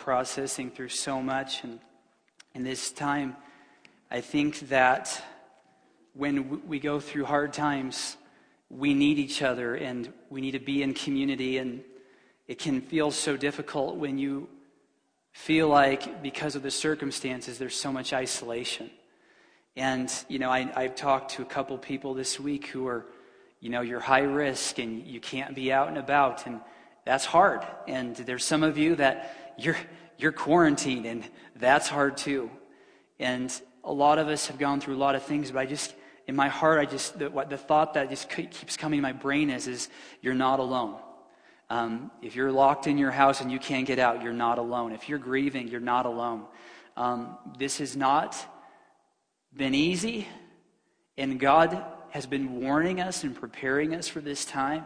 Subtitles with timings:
[0.00, 1.62] processing through so much.
[1.62, 1.78] And
[2.54, 3.36] in this time,
[4.10, 5.22] I think that
[6.14, 8.16] when we go through hard times,
[8.70, 11.58] we need each other and we need to be in community.
[11.58, 11.82] And
[12.48, 14.48] it can feel so difficult when you
[15.32, 18.90] feel like, because of the circumstances, there's so much isolation.
[19.76, 23.06] And, you know, I, I've talked to a couple people this week who are,
[23.60, 26.46] you know, you're high risk and you can't be out and about.
[26.46, 26.60] And
[27.04, 27.64] that's hard.
[27.86, 29.76] And there's some of you that you're,
[30.18, 31.24] you're quarantined and
[31.56, 32.50] that's hard too.
[33.18, 33.52] And
[33.84, 35.94] a lot of us have gone through a lot of things, but I just,
[36.26, 39.12] in my heart, I just, the, what, the thought that just keeps coming to my
[39.12, 39.88] brain is, is
[40.22, 40.96] you're not alone.
[41.68, 44.92] Um, if you're locked in your house and you can't get out, you're not alone.
[44.92, 46.44] If you're grieving, you're not alone.
[46.96, 48.36] Um, this has not
[49.54, 50.26] been easy,
[51.16, 54.84] and God has been warning us and preparing us for this time,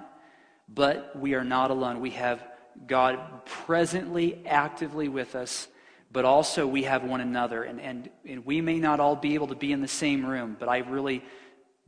[0.69, 2.01] but we are not alone.
[2.01, 2.47] We have
[2.87, 5.69] God presently, actively with us,
[6.13, 7.63] but also we have one another.
[7.63, 10.57] And, and, and we may not all be able to be in the same room,
[10.59, 11.25] but I really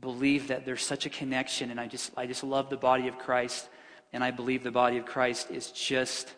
[0.01, 3.19] believe that there's such a connection, and I just, I just love the body of
[3.19, 3.69] Christ,
[4.13, 6.33] and I believe the body of Christ is just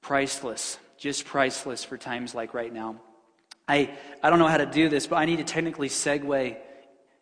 [0.00, 3.00] priceless, just priceless for times like right now.
[3.66, 3.90] I,
[4.22, 6.56] I don't know how to do this, but I need to technically segue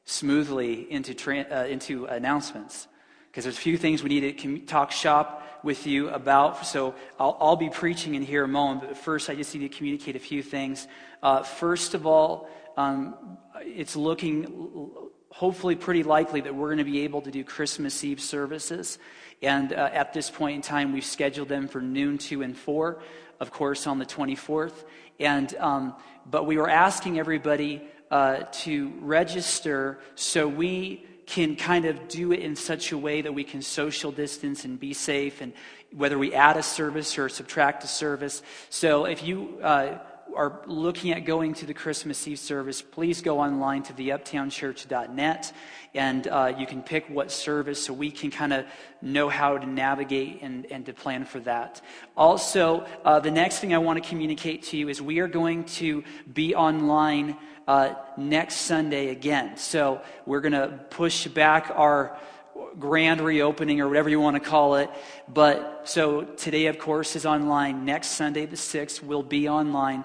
[0.05, 2.89] smoothly into, tra- uh, into announcements
[3.31, 6.67] because there's a few things we need to talk shop with you about.
[6.67, 9.77] So I'll, I'll, be preaching in here a moment, but first I just need to
[9.77, 10.89] communicate a few things.
[11.23, 14.91] Uh, first of all, um, it's looking
[15.31, 18.99] hopefully pretty likely that we're going to be able to do Christmas Eve services.
[19.41, 23.03] And uh, at this point in time, we've scheduled them for noon, 2, and 4,
[23.41, 24.85] of course, on the 24th.
[25.19, 25.95] And, um,
[26.31, 32.41] but we were asking everybody uh, to register so we can kind of do it
[32.41, 35.53] in such a way that we can social distance and be safe, and
[35.95, 38.43] whether we add a service or subtract a service.
[38.71, 39.99] So if you uh,
[40.35, 45.53] are looking at going to the Christmas Eve service, please go online to theuptownchurch.net
[45.95, 48.65] and uh, you can pick what service so we can kind of
[49.03, 51.83] know how to navigate and, and to plan for that.
[52.17, 55.65] Also, uh, the next thing I want to communicate to you is we are going
[55.65, 56.03] to
[56.33, 57.37] be online
[57.67, 59.57] uh, next Sunday again.
[59.57, 62.19] So we're going to push back our
[62.79, 64.91] grand reopening or whatever you want to call it.
[65.29, 67.85] But so today, of course, is online.
[67.85, 70.05] Next Sunday, the 6th, will be online.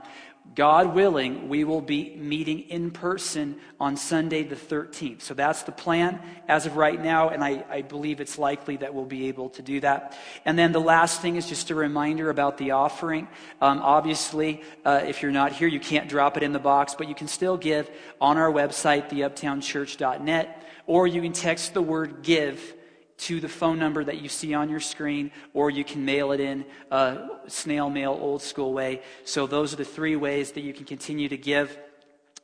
[0.55, 5.21] God willing, we will be meeting in person on Sunday the 13th.
[5.21, 8.93] So that's the plan as of right now, and I, I, believe it's likely that
[8.93, 10.17] we'll be able to do that.
[10.45, 13.27] And then the last thing is just a reminder about the offering.
[13.61, 17.07] Um, obviously, uh, if you're not here, you can't drop it in the box, but
[17.07, 22.73] you can still give on our website, theuptownchurch.net, or you can text the word give
[23.17, 26.39] to the phone number that you see on your screen, or you can mail it
[26.39, 29.01] in uh, snail mail, old school way.
[29.25, 31.77] So, those are the three ways that you can continue to give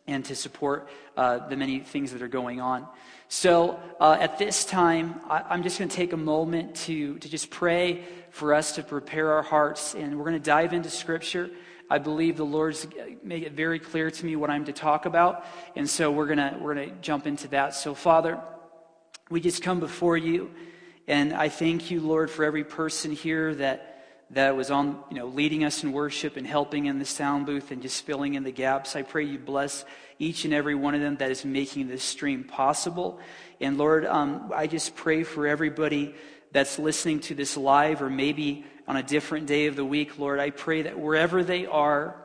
[0.07, 2.88] and to support uh, the many things that are going on.
[3.29, 7.29] So, uh, at this time, I, am just going to take a moment to, to
[7.29, 11.50] just pray for us to prepare our hearts, and we're going to dive into Scripture.
[11.90, 12.88] I believe the Lord's
[13.23, 15.45] made it very clear to me what I'm to talk about,
[15.75, 17.75] and so we're going to we're going to jump into that.
[17.75, 18.40] So, Father.
[19.34, 20.52] We just come before you,
[21.08, 25.26] and I thank you, Lord, for every person here that, that was on, you know,
[25.26, 28.52] leading us in worship and helping in the sound booth and just filling in the
[28.52, 28.96] gaps.
[28.96, 29.86] I pray you bless
[30.20, 33.20] each and every one of them that is making this stream possible.
[33.60, 36.14] And Lord, um, I just pray for everybody
[36.52, 40.40] that's listening to this live or maybe on a different day of the week, Lord.
[40.40, 42.24] I pray that wherever they are,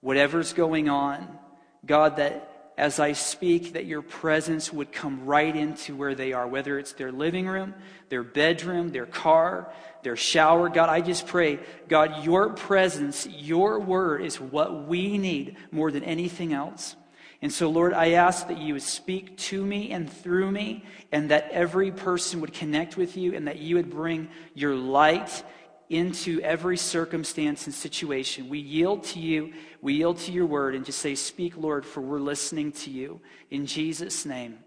[0.00, 1.38] whatever's going on,
[1.84, 2.49] God, that
[2.80, 6.94] as I speak, that your presence would come right into where they are, whether it's
[6.94, 7.74] their living room,
[8.08, 9.70] their bedroom, their car,
[10.02, 10.70] their shower.
[10.70, 11.58] God, I just pray,
[11.88, 16.96] God, your presence, your word is what we need more than anything else.
[17.42, 21.30] And so, Lord, I ask that you would speak to me and through me, and
[21.30, 25.42] that every person would connect with you, and that you would bring your light
[25.90, 28.48] into every circumstance and situation.
[28.48, 29.52] We yield to you,
[29.82, 33.20] we yield to your word, and just say, Speak, Lord, for we're listening to you.
[33.50, 34.60] In Jesus' name,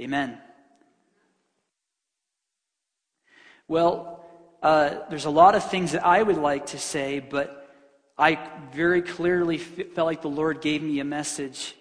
[0.00, 0.38] amen.
[3.66, 4.24] Well,
[4.62, 7.68] uh, there's a lot of things that I would like to say, but
[8.16, 8.38] I
[8.72, 11.74] very clearly felt like the Lord gave me a message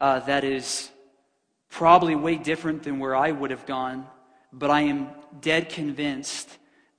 [0.00, 0.90] uh, that is
[1.68, 4.06] probably way different than where I would have gone,
[4.52, 5.08] but I am
[5.40, 6.58] dead convinced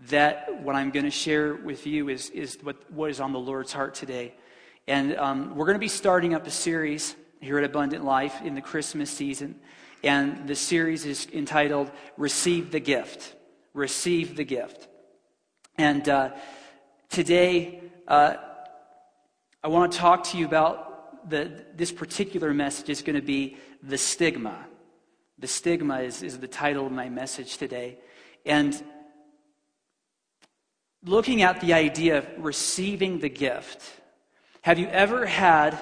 [0.10, 3.40] that what I'm going to share with you is, is what, what is on the
[3.40, 4.34] Lord's heart today.
[4.88, 8.56] And um, we're going to be starting up a series here at Abundant Life in
[8.56, 9.56] the Christmas season.
[10.04, 13.36] And the series is entitled Receive the Gift.
[13.74, 14.90] Receive the Gift.
[15.78, 16.32] And uh,
[17.10, 18.36] today, uh,
[19.64, 23.58] I want to talk to you about the, this particular message is going to be
[23.82, 24.66] the stigma.
[25.40, 28.00] The stigma is, is the title of my message today.
[28.46, 28.84] And
[31.06, 33.82] looking at the idea of receiving the gift,
[34.62, 35.78] have you ever had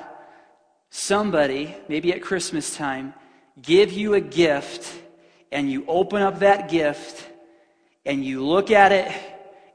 [0.90, 3.14] somebody, maybe at Christmas time,
[3.62, 4.92] give you a gift
[5.52, 7.28] and you open up that gift
[8.06, 9.12] and you look at it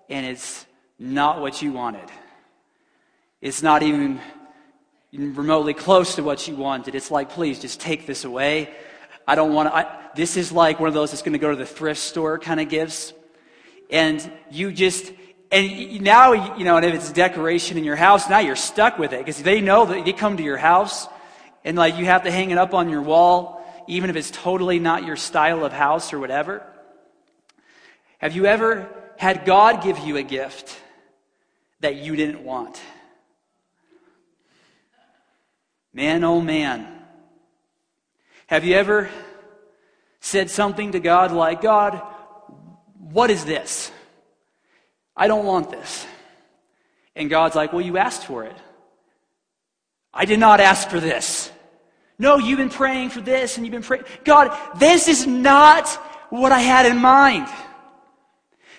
[0.08, 0.66] and it's
[0.98, 2.08] not what you wanted?
[3.40, 4.20] It's not even
[5.12, 6.94] remotely close to what you wanted.
[6.94, 8.74] It's like, please just take this away.
[9.28, 9.98] I don't want to.
[10.16, 12.58] This is like one of those that's going to go to the thrift store kind
[12.58, 13.12] of gifts.
[13.90, 15.12] And you just,
[15.50, 19.12] and now, you know, and if it's decoration in your house, now you're stuck with
[19.12, 21.06] it because they know that they come to your house
[21.64, 24.78] and like you have to hang it up on your wall, even if it's totally
[24.78, 26.66] not your style of house or whatever.
[28.18, 28.88] Have you ever
[29.18, 30.76] had God give you a gift
[31.80, 32.80] that you didn't want?
[35.92, 36.86] Man, oh man.
[38.48, 39.08] Have you ever
[40.20, 42.02] said something to God like, God,
[42.98, 43.90] what is this?
[45.16, 46.06] I don't want this.
[47.14, 48.56] And God's like, Well, you asked for it.
[50.12, 51.50] I did not ask for this.
[52.18, 54.04] No, you've been praying for this and you've been praying.
[54.24, 55.88] God, this is not
[56.30, 57.48] what I had in mind.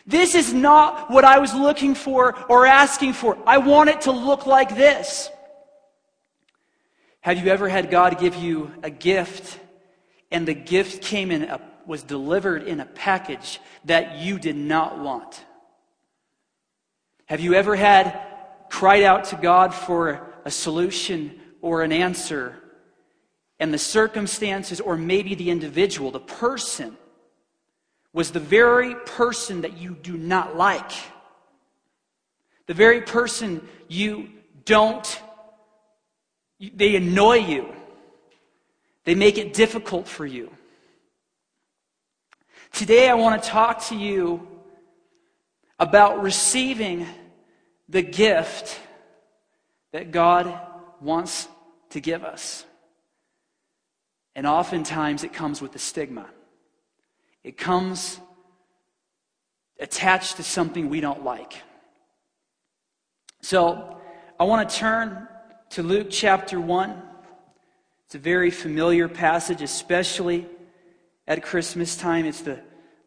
[0.07, 3.37] This is not what I was looking for or asking for.
[3.45, 5.29] I want it to look like this.
[7.21, 9.59] Have you ever had God give you a gift
[10.31, 14.97] and the gift came in a, was delivered in a package that you did not
[14.99, 15.43] want?
[17.27, 18.19] Have you ever had
[18.69, 22.55] cried out to God for a solution or an answer,
[23.59, 26.95] and the circumstances, or maybe the individual, the person,
[28.13, 30.91] was the very person that you do not like?
[32.67, 34.29] The very person you
[34.63, 35.21] don't,
[36.59, 37.73] they annoy you.
[39.03, 40.49] They make it difficult for you.
[42.71, 44.47] Today, I want to talk to you
[45.79, 47.05] about receiving
[47.89, 48.79] the gift
[49.93, 50.59] that God
[51.01, 51.47] wants
[51.91, 52.65] to give us.
[54.35, 56.27] And oftentimes it comes with a stigma.
[57.43, 58.19] It comes
[59.79, 61.61] attached to something we don't like.
[63.41, 63.99] So
[64.39, 65.27] I want to turn
[65.71, 67.01] to Luke chapter 1.
[68.05, 70.45] It's a very familiar passage, especially
[71.27, 72.25] at Christmas time.
[72.25, 72.61] It's the,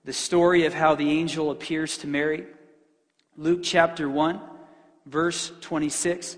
[0.05, 2.47] the story of how the angel appears to Mary.
[3.41, 4.39] Luke chapter 1,
[5.07, 6.37] verse 26.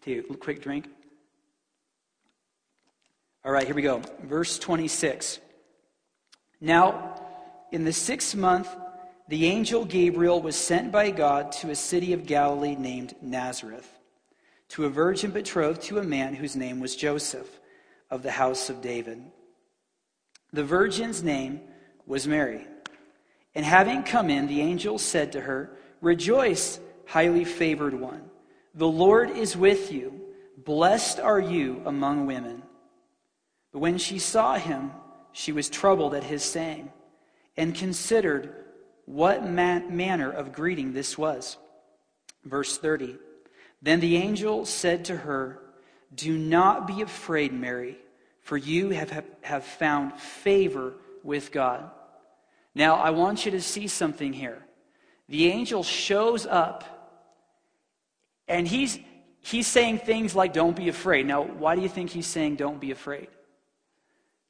[0.00, 0.86] Take a quick drink.
[3.44, 4.00] All right, here we go.
[4.22, 5.40] Verse 26.
[6.60, 7.20] Now,
[7.72, 8.68] in the sixth month,
[9.26, 13.90] the angel Gabriel was sent by God to a city of Galilee named Nazareth,
[14.68, 17.58] to a virgin betrothed to a man whose name was Joseph,
[18.08, 19.20] of the house of David.
[20.52, 21.60] The virgin's name
[22.06, 22.68] was Mary.
[23.54, 25.70] And having come in, the angel said to her,
[26.00, 28.22] Rejoice, highly favored one.
[28.74, 30.20] The Lord is with you.
[30.56, 32.62] Blessed are you among women.
[33.72, 34.92] But when she saw him,
[35.32, 36.90] she was troubled at his saying,
[37.56, 38.64] and considered
[39.04, 41.56] what man- manner of greeting this was.
[42.44, 43.18] Verse 30
[43.82, 45.60] Then the angel said to her,
[46.14, 47.98] Do not be afraid, Mary,
[48.40, 51.90] for you have, have found favor with God.
[52.74, 54.62] Now, I want you to see something here.
[55.28, 56.94] The angel shows up
[58.48, 58.98] and he's,
[59.40, 61.26] he's saying things like, Don't be afraid.
[61.26, 63.28] Now, why do you think he's saying, Don't be afraid?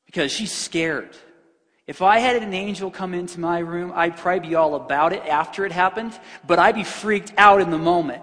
[0.06, 1.10] Because she's scared.
[1.86, 5.22] If I had an angel come into my room, I'd probably be all about it
[5.26, 8.22] after it happened, but I'd be freaked out in the moment.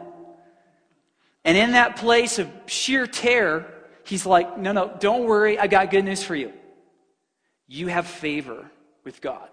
[1.45, 3.65] And in that place of sheer terror,
[4.03, 5.57] he's like, No, no, don't worry.
[5.57, 6.51] I got good news for you.
[7.67, 8.69] You have favor
[9.03, 9.49] with God.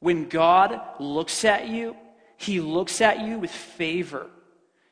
[0.00, 1.96] When God looks at you,
[2.36, 4.30] he looks at you with favor.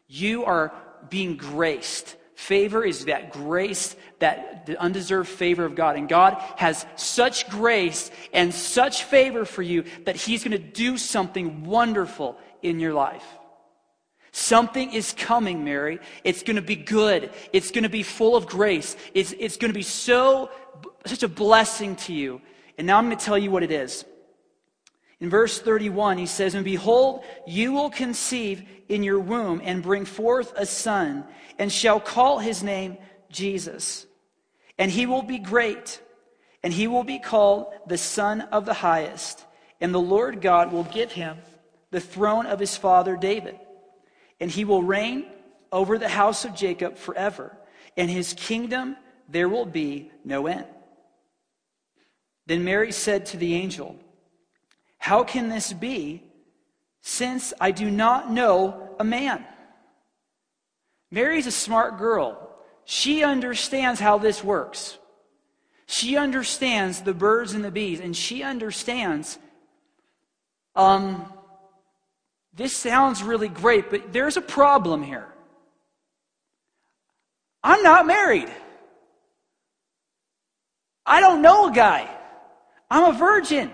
[0.08, 0.72] You are
[1.08, 2.16] being graced.
[2.34, 5.96] Favor is that grace, that the undeserved favor of God.
[5.96, 10.98] And God has such grace and such favor for you that He's going to do
[10.98, 13.24] something wonderful in your life.
[14.32, 15.98] Something is coming, Mary.
[16.24, 17.30] It's going to be good.
[17.54, 18.94] It's going to be full of grace.
[19.14, 20.50] It's, it's going to be so,
[21.06, 22.42] such a blessing to you.
[22.76, 24.04] And now I'm going to tell you what it is.
[25.20, 30.04] In verse 31, he says, And behold, you will conceive in your womb and bring
[30.04, 31.24] forth a son,
[31.58, 32.98] and shall call his name
[33.30, 34.06] Jesus.
[34.78, 36.02] And he will be great,
[36.62, 39.44] and he will be called the Son of the Highest.
[39.80, 41.38] And the Lord God will give him
[41.90, 43.58] the throne of his father David.
[44.40, 45.26] and he will reign
[45.72, 47.56] over the house of Jacob forever,
[47.96, 48.96] and his kingdom
[49.28, 50.66] there will be no end.
[52.46, 53.96] Then Mary said to the angel,
[54.98, 56.22] How can this be,
[57.02, 59.44] since I do not know a man?
[61.10, 62.50] Mary's a smart girl.
[62.84, 64.98] She understands how this works.
[65.86, 69.38] She understands the birds and the bees, and she understands
[70.76, 71.32] um,
[72.54, 75.26] this sounds really great, but there's a problem here.
[77.62, 78.50] I'm not married.
[81.04, 82.08] I don't know a guy.
[82.90, 83.72] I'm a virgin.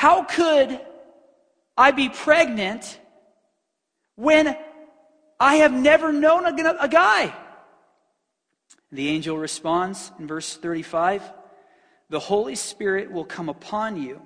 [0.00, 0.80] How, could
[1.76, 2.98] I be pregnant
[4.16, 4.56] when
[5.38, 7.34] I have never known a, a guy?
[8.90, 11.30] The angel responds in verse 35
[12.08, 14.22] The Holy Spirit will come upon you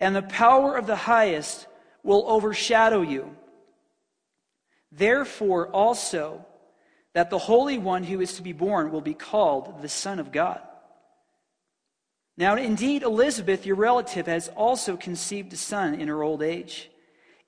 [0.00, 1.68] and the power of the highest
[2.02, 3.36] will overshadow you.
[4.90, 6.44] Therefore, also,
[7.14, 10.32] that the Holy One who is to be born will be called the Son of
[10.32, 10.60] God.
[12.38, 16.88] Now, indeed, Elizabeth, your relative, has also conceived a son in her old age.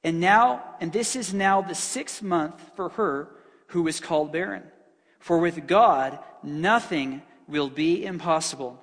[0.03, 3.29] And now, and this is now the sixth month for her
[3.69, 4.65] who is called barren.
[5.21, 8.83] For with God, nothing will be impossible.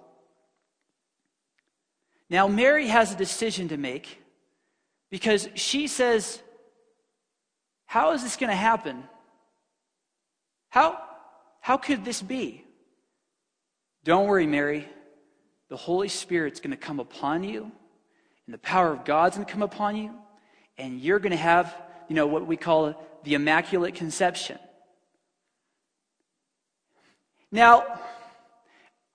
[2.30, 4.24] Now, Mary has a decision to make
[5.10, 6.42] because she says,
[7.86, 9.04] How is this going to happen?
[10.70, 11.02] How,
[11.60, 12.64] how could this be?
[14.06, 14.88] Don't worry, Mary.
[15.70, 17.72] The Holy Spirit's going to come upon you,
[18.46, 20.14] and the power of God's going to come upon you,
[20.78, 21.76] and you're going to have,
[22.08, 24.60] you know, what we call the Immaculate Conception.
[27.52, 28.00] Now,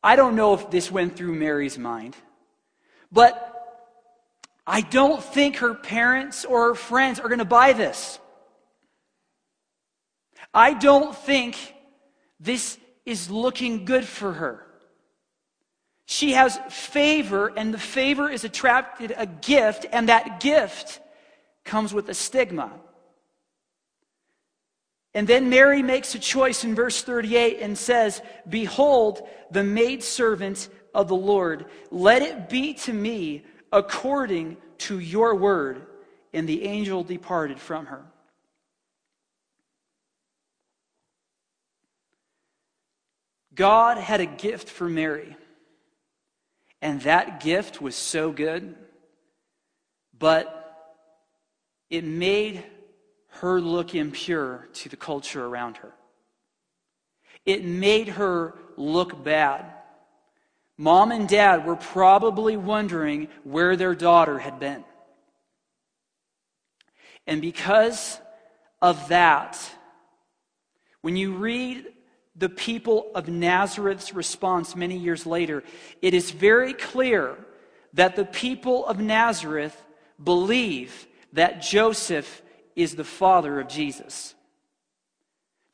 [0.02, 2.16] I don't know if this went through Mary's mind.
[3.12, 3.49] But
[4.66, 8.18] I don't think her parents or her friends are going to buy this.
[10.54, 11.56] I don't think
[12.40, 14.66] this is looking good for her.
[16.12, 21.00] She has favor, and the favor is attracted a gift, and that gift
[21.64, 22.71] comes with a stigma.
[25.14, 31.09] And then Mary makes a choice in verse 38 and says, Behold, the maidservant of
[31.09, 31.64] the Lord.
[31.90, 35.87] Let it be to me according to your word.
[36.35, 38.04] And the angel departed from her.
[43.54, 45.38] God had a gift for Mary.
[46.82, 48.74] And that gift was so good,
[50.18, 50.58] but
[51.88, 52.64] it made
[53.28, 55.92] her look impure to the culture around her.
[57.46, 59.64] It made her look bad.
[60.76, 64.84] Mom and dad were probably wondering where their daughter had been.
[67.28, 68.20] And because
[68.80, 69.56] of that,
[71.00, 71.86] when you read
[72.34, 75.62] the people of Nazareth's response many years later,
[76.00, 77.36] it is very clear
[77.92, 79.76] that the people of Nazareth
[80.22, 82.42] believe that Joseph
[82.74, 84.34] is the father of Jesus.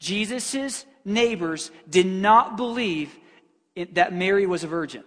[0.01, 3.17] Jesus' neighbors did not believe
[3.93, 5.05] that Mary was a virgin.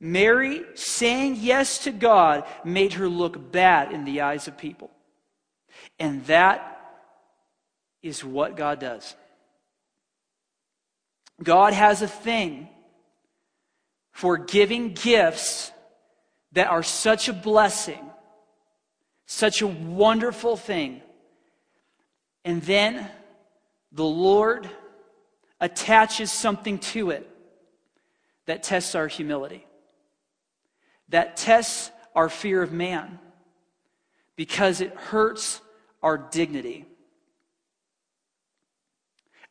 [0.00, 4.90] Mary saying yes to God made her look bad in the eyes of people.
[5.98, 6.69] And that
[8.02, 9.14] is what God does.
[11.42, 12.68] God has a thing
[14.12, 15.72] for giving gifts
[16.52, 18.04] that are such a blessing,
[19.26, 21.00] such a wonderful thing.
[22.44, 23.08] And then
[23.92, 24.68] the Lord
[25.60, 27.28] attaches something to it
[28.46, 29.66] that tests our humility,
[31.08, 33.18] that tests our fear of man,
[34.36, 35.60] because it hurts
[36.02, 36.86] our dignity.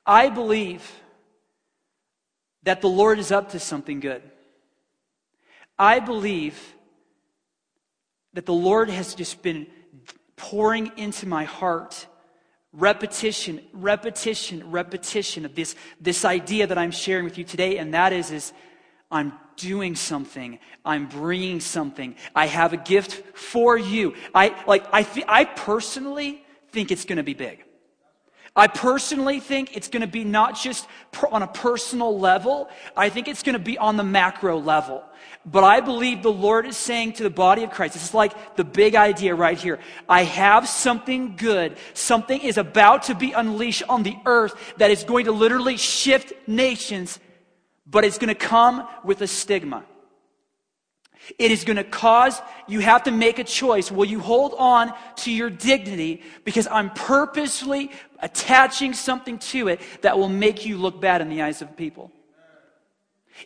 [0.10, 0.92] I believe
[2.64, 4.24] that the Lord is up to something good.
[5.78, 6.58] I believe
[8.34, 9.68] that the Lord has just been
[10.36, 12.08] pouring into my heart
[12.74, 18.12] repetition, repetition, repetition of this, this idea that I'm sharing with you today, and that
[18.12, 18.52] is, is
[19.12, 20.58] I'm doing something.
[20.84, 22.16] I'm bringing something.
[22.36, 24.16] I have a gift for you.
[24.34, 27.64] I, like, I, th- I personally think it's going to be big.
[28.60, 30.88] I personally think it's going to be not just
[31.32, 35.04] on a personal level, I think it's going to be on the macro level.
[35.46, 38.58] But I believe the Lord is saying to the body of Christ, this is like
[38.58, 39.80] the big idea right here.
[40.08, 41.78] I have something good.
[41.94, 46.34] Something is about to be unleashed on the earth that is going to literally shift
[46.48, 47.20] nations,
[47.88, 49.86] but it's going to come with a stigma.
[51.38, 53.92] It is going to cause you have to make a choice.
[53.92, 60.18] Will you hold on to your dignity because I'm purposely attaching something to it that
[60.18, 62.12] will make you look bad in the eyes of people?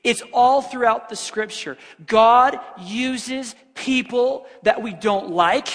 [0.04, 1.78] It's all throughout the scripture.
[2.06, 5.68] God uses people that we don't like,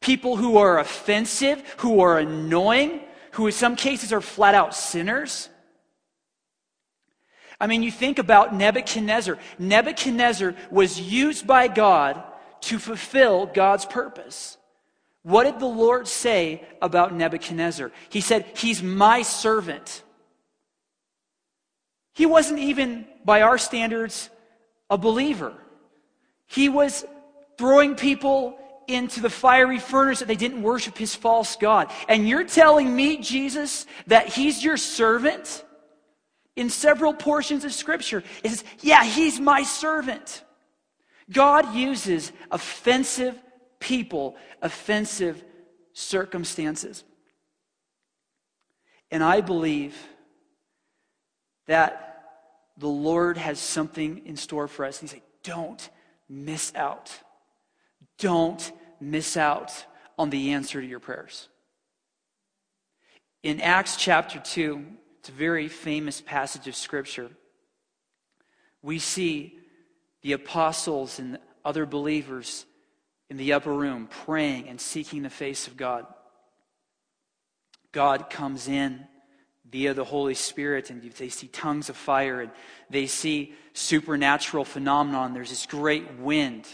[0.00, 3.00] people who are offensive, who are annoying,
[3.32, 5.48] who in some cases are flat out sinners.
[7.60, 9.38] I mean, you think about Nebuchadnezzar.
[9.58, 12.22] Nebuchadnezzar was used by God
[12.62, 14.56] to fulfill God's purpose.
[15.22, 17.90] What did the Lord say about Nebuchadnezzar?
[18.08, 20.02] He said, He's my servant.
[22.14, 24.30] He wasn't even, by our standards,
[24.90, 25.52] a believer.
[26.46, 27.04] He was
[27.58, 31.90] throwing people into the fiery furnace that they didn't worship his false God.
[32.08, 35.64] And you're telling me, Jesus, that he's your servant?
[36.58, 40.42] In several portions of Scripture, it says, Yeah, he's my servant.
[41.30, 43.40] God uses offensive
[43.78, 45.44] people, offensive
[45.92, 47.04] circumstances.
[49.12, 49.96] And I believe
[51.68, 52.24] that
[52.76, 54.98] the Lord has something in store for us.
[54.98, 55.88] He said, Don't
[56.28, 57.12] miss out.
[58.18, 59.86] Don't miss out
[60.18, 61.48] on the answer to your prayers.
[63.44, 64.84] In Acts chapter 2,
[65.28, 67.28] it's a very famous passage of Scripture.
[68.80, 69.58] We see
[70.22, 72.64] the apostles and other believers
[73.28, 76.06] in the upper room praying and seeking the face of God.
[77.92, 79.04] God comes in
[79.70, 82.50] via the Holy Spirit, and they see tongues of fire, and
[82.88, 85.34] they see supernatural phenomenon.
[85.34, 86.66] There's this great wind,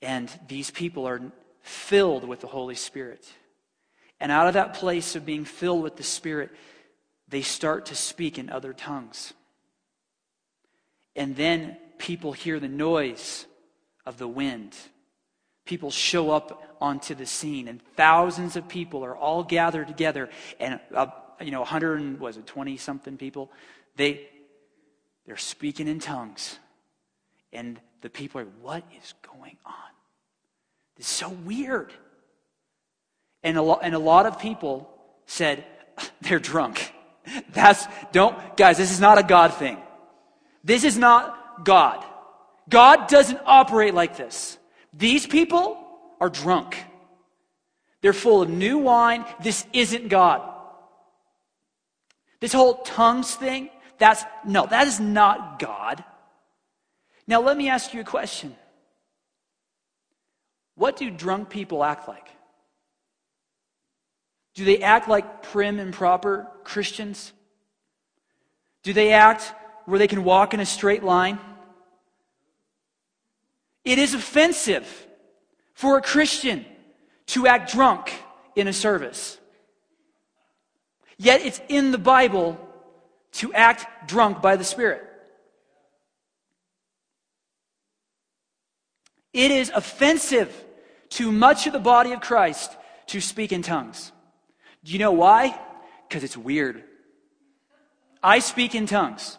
[0.00, 1.20] and these people are
[1.60, 3.30] filled with the Holy Spirit.
[4.18, 6.50] And out of that place of being filled with the Spirit,
[7.34, 9.32] they start to speak in other tongues.
[11.16, 13.46] And then people hear the noise
[14.06, 14.76] of the wind.
[15.64, 20.78] People show up onto the scene, and thousands of people are all gathered together, and
[20.94, 21.06] uh,
[21.40, 23.50] you know, 100 was it 20 something people,
[23.96, 24.28] they
[25.26, 26.60] they're speaking in tongues.
[27.52, 29.74] And the people are, what is going on?
[30.96, 31.92] This is so weird.
[33.42, 34.88] And a, and a lot of people
[35.26, 35.64] said,
[36.20, 36.93] they're drunk.
[37.52, 39.78] That's, don't, guys, this is not a God thing.
[40.62, 42.04] This is not God.
[42.68, 44.58] God doesn't operate like this.
[44.92, 45.78] These people
[46.20, 46.76] are drunk.
[48.00, 49.24] They're full of new wine.
[49.42, 50.42] This isn't God.
[52.40, 56.04] This whole tongues thing, that's no, that is not God.
[57.26, 58.54] Now, let me ask you a question.
[60.74, 62.28] What do drunk people act like?
[64.54, 67.32] Do they act like prim and proper Christians?
[68.82, 69.52] Do they act
[69.86, 71.38] where they can walk in a straight line?
[73.84, 75.06] It is offensive
[75.74, 76.64] for a Christian
[77.26, 78.12] to act drunk
[78.54, 79.38] in a service.
[81.18, 82.58] Yet it's in the Bible
[83.32, 85.02] to act drunk by the Spirit.
[89.32, 90.64] It is offensive
[91.10, 92.76] to much of the body of Christ
[93.08, 94.12] to speak in tongues.
[94.84, 95.58] Do you know why?
[96.08, 96.84] Because it's weird.
[98.22, 99.38] I speak in tongues.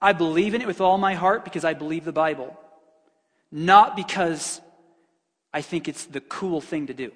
[0.00, 2.58] I believe in it with all my heart because I believe the Bible,
[3.50, 4.60] not because
[5.52, 7.12] I think it's the cool thing to do,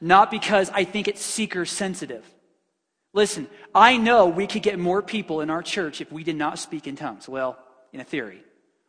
[0.00, 2.24] not because I think it's seeker sensitive.
[3.12, 6.58] Listen, I know we could get more people in our church if we did not
[6.58, 7.28] speak in tongues.
[7.28, 7.58] Well,
[7.92, 8.42] in a theory,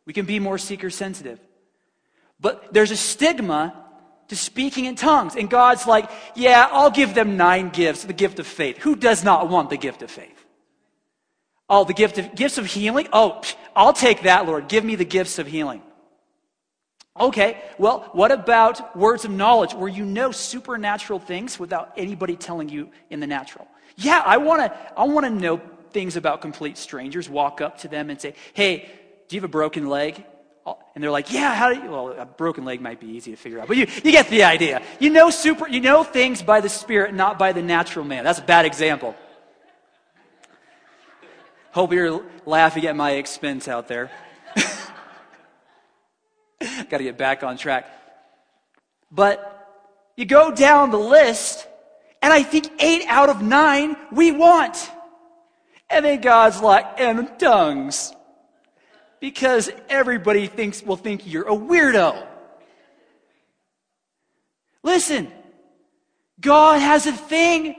[0.04, 1.40] we can be more seeker sensitive.
[2.40, 3.87] But there's a stigma
[4.28, 5.36] to speaking in tongues.
[5.36, 8.78] And God's like, yeah, I'll give them nine gifts, the gift of faith.
[8.78, 10.34] Who does not want the gift of faith?
[11.68, 13.08] Oh, the gift of gifts of healing?
[13.12, 13.42] Oh,
[13.76, 14.68] I'll take that, Lord.
[14.68, 15.82] Give me the gifts of healing.
[17.18, 22.68] Okay, well, what about words of knowledge where you know supernatural things without anybody telling
[22.68, 23.66] you in the natural?
[23.96, 25.60] Yeah, I want to I want to know
[25.90, 28.88] things about complete strangers, walk up to them and say, "Hey,
[29.26, 30.24] do you have a broken leg?"
[30.94, 33.36] And they're like, "Yeah, how do you Well, a broken leg might be easy to
[33.36, 34.82] figure out, but you, you get the idea.
[34.98, 38.24] You know super you know things by the spirit, not by the natural man.
[38.24, 39.14] That's a bad example.
[41.70, 44.10] Hope you're laughing at my expense out there.
[46.90, 47.86] Got to get back on track.
[49.12, 49.54] But
[50.16, 51.66] you go down the list
[52.20, 54.90] and I think eight out of nine we want.
[55.90, 58.12] And then God's like, and tongues.
[59.20, 62.26] Because everybody thinks will think you're a weirdo.
[64.82, 65.30] Listen,
[66.40, 67.74] God has a thing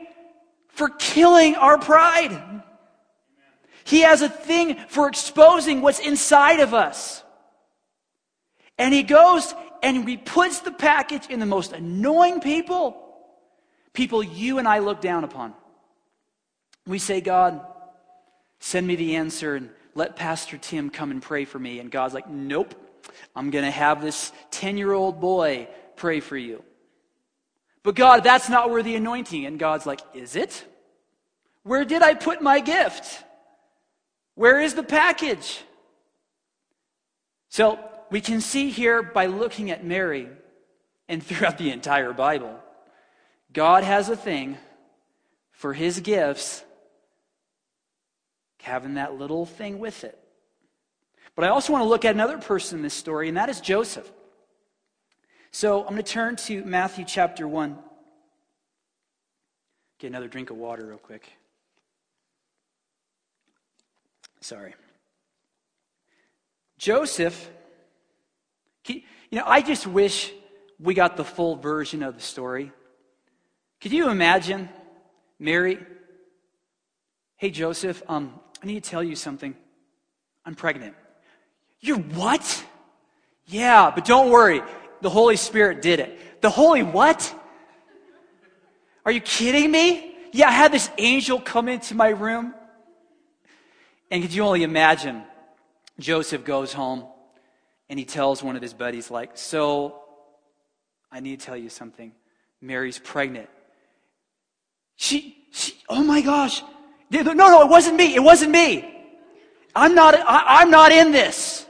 [0.69, 2.61] for killing our pride.
[3.83, 7.23] He has a thing for exposing what's inside of us.
[8.77, 12.97] And he goes and he puts the package in the most annoying people,
[13.93, 15.53] people you and I look down upon.
[16.85, 17.61] We say, God,
[18.59, 21.79] send me the answer and let Pastor Tim come and pray for me.
[21.79, 22.73] And God's like, nope,
[23.35, 26.63] I'm going to have this 10 year old boy pray for you.
[27.83, 29.45] But God, that's not where the anointing.
[29.45, 30.65] And God's like, is it?
[31.63, 33.23] Where did I put my gift?
[34.35, 35.61] Where is the package?
[37.49, 40.27] So we can see here by looking at Mary
[41.07, 42.59] and throughout the entire Bible,
[43.51, 44.57] God has a thing
[45.51, 46.63] for his gifts,
[48.69, 50.17] having that little thing with it.
[51.35, 53.59] But I also want to look at another person in this story, and that is
[53.59, 54.09] Joseph.
[55.51, 57.77] So I'm going to turn to Matthew chapter 1.
[59.99, 61.31] Get another drink of water, real quick.
[64.41, 64.75] Sorry.
[66.77, 67.49] Joseph,
[68.87, 70.31] you know, I just wish
[70.79, 72.71] we got the full version of the story.
[73.81, 74.69] Could you imagine
[75.39, 75.79] Mary?
[77.35, 79.55] Hey, Joseph, um, I need to tell you something.
[80.45, 80.95] I'm pregnant.
[81.79, 82.65] You're what?
[83.45, 84.61] Yeah, but don't worry.
[85.01, 86.41] The Holy Spirit did it.
[86.41, 87.33] The Holy what?
[89.05, 90.15] Are you kidding me?
[90.31, 92.53] Yeah, I had this angel come into my room.
[94.11, 95.23] And could you only imagine?
[95.99, 97.05] Joseph goes home
[97.89, 100.01] and he tells one of his buddies, like, so
[101.11, 102.11] I need to tell you something.
[102.61, 103.49] Mary's pregnant.
[104.95, 106.61] She, she, oh my gosh.
[107.11, 108.15] No, no, it wasn't me.
[108.15, 108.95] It wasn't me.
[109.75, 111.65] I'm not, I, am not in this.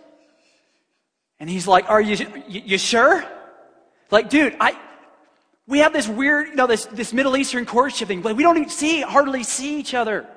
[1.39, 2.15] And he's like, are you,
[2.47, 3.23] you, you sure?
[4.11, 4.77] Like, dude, I,
[5.67, 8.57] we have this weird, you know, this, this Middle Eastern courtship thing, but we don't
[8.57, 10.27] even see, hardly see each other.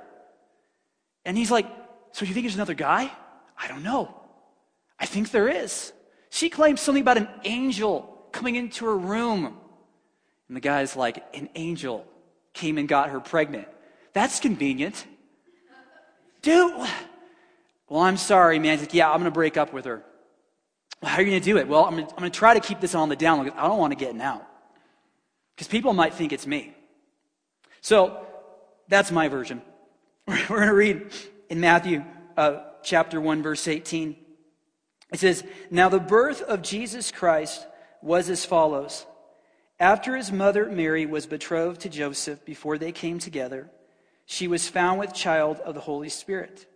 [1.25, 1.67] And he's like,
[2.13, 3.11] so you think there's another guy?
[3.57, 4.15] I don't know.
[4.99, 5.93] I think there is.
[6.31, 9.47] She claims something about an angel coming into her room.
[10.49, 12.07] And the guy's like, an angel
[12.53, 13.69] came and got her pregnant.
[14.13, 15.07] That's convenient.
[16.43, 16.73] Dude,
[17.89, 18.79] well, I'm sorry, man.
[18.79, 20.03] He's like, yeah, I'm going to break up with her.
[21.01, 21.69] Well, how are you going to do it?
[21.69, 23.39] Well, I'm going to try to keep this on the down.
[23.39, 24.47] Low because I don't want to get out.
[25.55, 26.75] Because people might think it's me.
[27.81, 28.27] So,
[28.89, 29.63] that's my version.
[30.27, 31.11] We're going to read
[31.49, 32.05] in Matthew
[32.37, 34.17] uh, chapter 1, verse 18.
[35.13, 37.67] It says, Now the birth of Jesus Christ
[38.01, 39.07] was as follows.
[39.79, 43.71] After his mother Mary was betrothed to Joseph before they came together,
[44.27, 46.67] she was found with child of the Holy Spirit.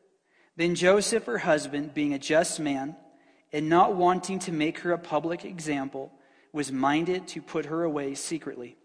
[0.56, 2.96] Then Joseph, her husband, being a just man,
[3.52, 6.12] and not wanting to make her a public example,
[6.52, 8.76] was minded to put her away secretly.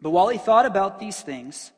[0.00, 1.72] But while he thought about these things,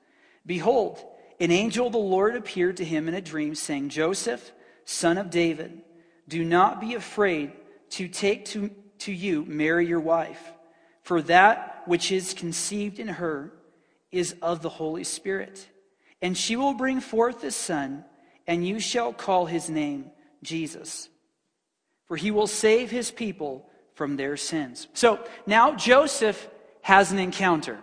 [0.44, 1.02] behold,
[1.38, 4.52] an angel of the Lord appeared to him in a dream, saying, Joseph,
[4.84, 5.82] son of David,
[6.28, 7.52] do not be afraid
[7.90, 10.52] to take to, to you Mary your wife,
[11.02, 13.52] for that which is conceived in her
[14.12, 15.68] is of the Holy Spirit.
[16.22, 18.04] And she will bring forth a son,
[18.46, 20.10] and you shall call his name
[20.42, 21.08] Jesus.
[22.06, 24.88] For he will save his people from their sins.
[24.94, 26.48] So now Joseph
[26.82, 27.78] has an encounter.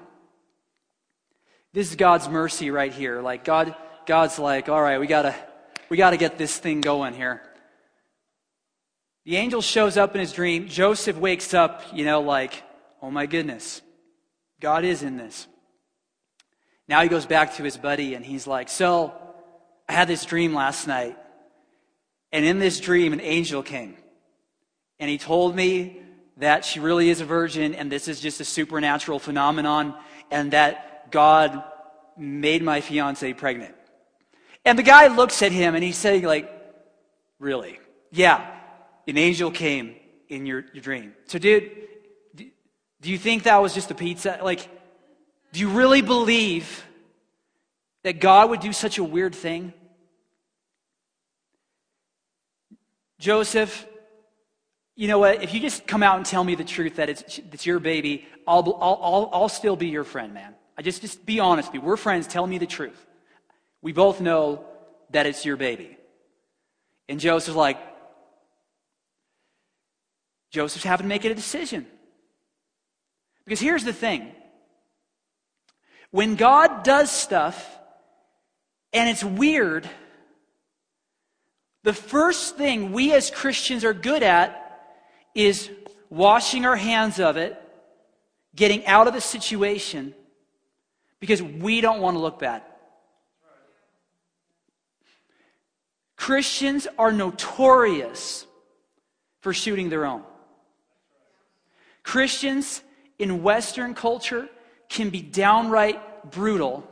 [1.74, 3.22] This is God's mercy right here.
[3.22, 5.36] Like God, God's like, all right, we gotta,
[5.90, 7.42] we gotta get this thing going here.
[9.26, 10.68] The angel shows up in his dream.
[10.68, 12.64] Joseph wakes up, you know, like,
[13.02, 13.82] oh my goodness,
[14.60, 15.48] God is in this.
[16.88, 19.14] Now he goes back to his buddy and he's like, so
[19.88, 21.18] I had this dream last night.
[22.32, 23.96] And in this dream, an angel came.
[25.00, 26.02] And he told me
[26.38, 29.96] that she really is a virgin and this is just a supernatural phenomenon
[30.32, 31.64] and that God
[32.18, 33.76] made my fiance pregnant.
[34.66, 36.52] And the guy looks at him and he's saying, like,
[37.40, 37.80] really?
[38.12, 38.46] Yeah,
[39.08, 39.96] an angel came
[40.28, 41.14] in your, your dream.
[41.26, 41.72] So, dude,
[42.36, 44.40] do you think that was just a pizza?
[44.44, 44.68] Like,
[45.52, 46.86] do you really believe
[48.04, 49.74] that God would do such a weird thing?
[53.20, 53.86] Joseph,
[54.96, 55.44] you know what?
[55.44, 58.26] If you just come out and tell me the truth that it's, it's your baby,
[58.48, 60.56] I'll, I'll, I'll, I'll still be your friend, man.
[60.78, 61.88] I just, just be honest with me.
[61.88, 62.28] We're friends.
[62.28, 63.06] Tell me the truth.
[63.82, 64.66] We both know
[65.12, 65.98] that it's your baby.
[67.10, 67.80] And Joseph's like,
[70.52, 71.86] Joseph's having to make a decision.
[73.44, 74.32] Because here's the thing
[76.12, 77.78] when God does stuff
[78.94, 79.90] and it's weird,
[81.84, 84.64] the first thing we as Christians are good at
[85.36, 85.70] is
[86.10, 87.62] washing our hands of it,
[88.56, 90.14] getting out of the situation,
[91.20, 92.64] because we don't want to look bad.
[96.16, 98.46] Christians are notorious
[99.42, 100.24] for shooting their own.
[102.04, 102.82] Christians
[103.20, 104.50] in Western culture
[104.90, 106.88] can be downright brutal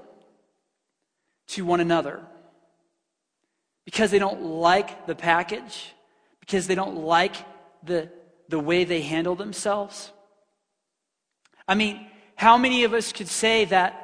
[1.47, 2.21] to one another
[3.85, 5.93] because they don't like the package,
[6.39, 7.35] because they don't like
[7.83, 8.09] the,
[8.49, 10.11] the way they handle themselves.
[11.67, 14.01] I mean, how many of us could say that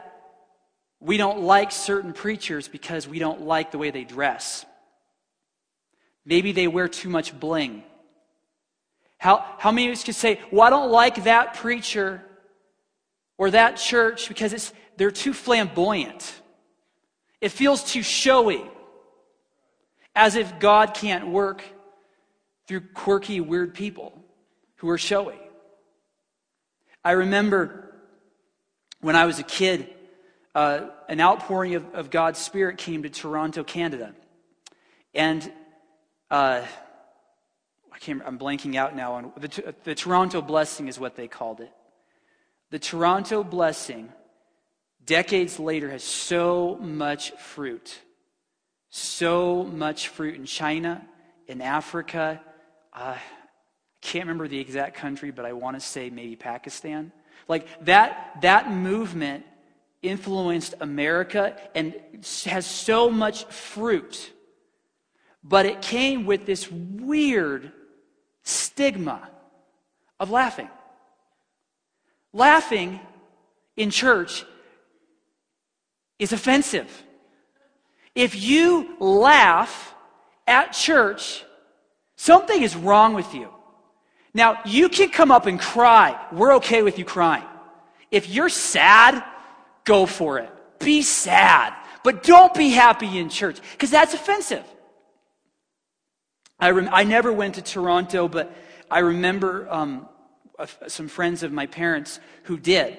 [0.99, 4.65] we don't like certain preachers because we don't like the way they dress?
[6.25, 7.83] Maybe they wear too much bling.
[9.17, 12.23] How, how many of us could say, well, I don't like that preacher
[13.41, 16.31] or that church because it's, they're too flamboyant?
[17.41, 18.61] It feels too showy.
[20.15, 21.63] As if God can't work
[22.67, 24.23] through quirky, weird people
[24.75, 25.39] who are showy.
[27.03, 27.95] I remember
[28.99, 29.89] when I was a kid,
[30.53, 34.13] uh, an outpouring of, of, God's Spirit came to Toronto, Canada.
[35.15, 35.51] And
[36.29, 36.61] uh,
[37.91, 41.71] I I'm blanking out now on the, the Toronto blessing is what they called it.
[42.71, 44.09] The Toronto blessing,
[45.05, 47.99] decades later, has so much fruit
[48.91, 51.01] so much fruit in China,
[51.47, 52.41] in Africa.
[52.93, 53.21] Uh, I
[54.01, 57.13] can't remember the exact country, but I want to say maybe Pakistan.
[57.47, 59.45] Like that, that movement
[60.01, 61.95] influenced America and
[62.45, 64.31] has so much fruit.
[65.41, 67.71] But it came with this weird
[68.43, 69.29] stigma
[70.19, 70.69] of laughing.
[72.33, 72.99] Laughing
[73.75, 74.45] in church
[76.19, 77.03] is offensive.
[78.15, 79.93] If you laugh
[80.47, 81.43] at church,
[82.15, 83.49] something is wrong with you.
[84.33, 86.19] Now, you can come up and cry.
[86.31, 87.43] We're okay with you crying.
[88.11, 89.23] If you're sad,
[89.83, 90.49] go for it.
[90.79, 91.73] Be sad.
[92.03, 94.63] But don't be happy in church, because that's offensive.
[96.59, 98.53] I, rem- I never went to Toronto, but
[98.89, 100.07] I remember um,
[100.87, 102.97] some friends of my parents who did.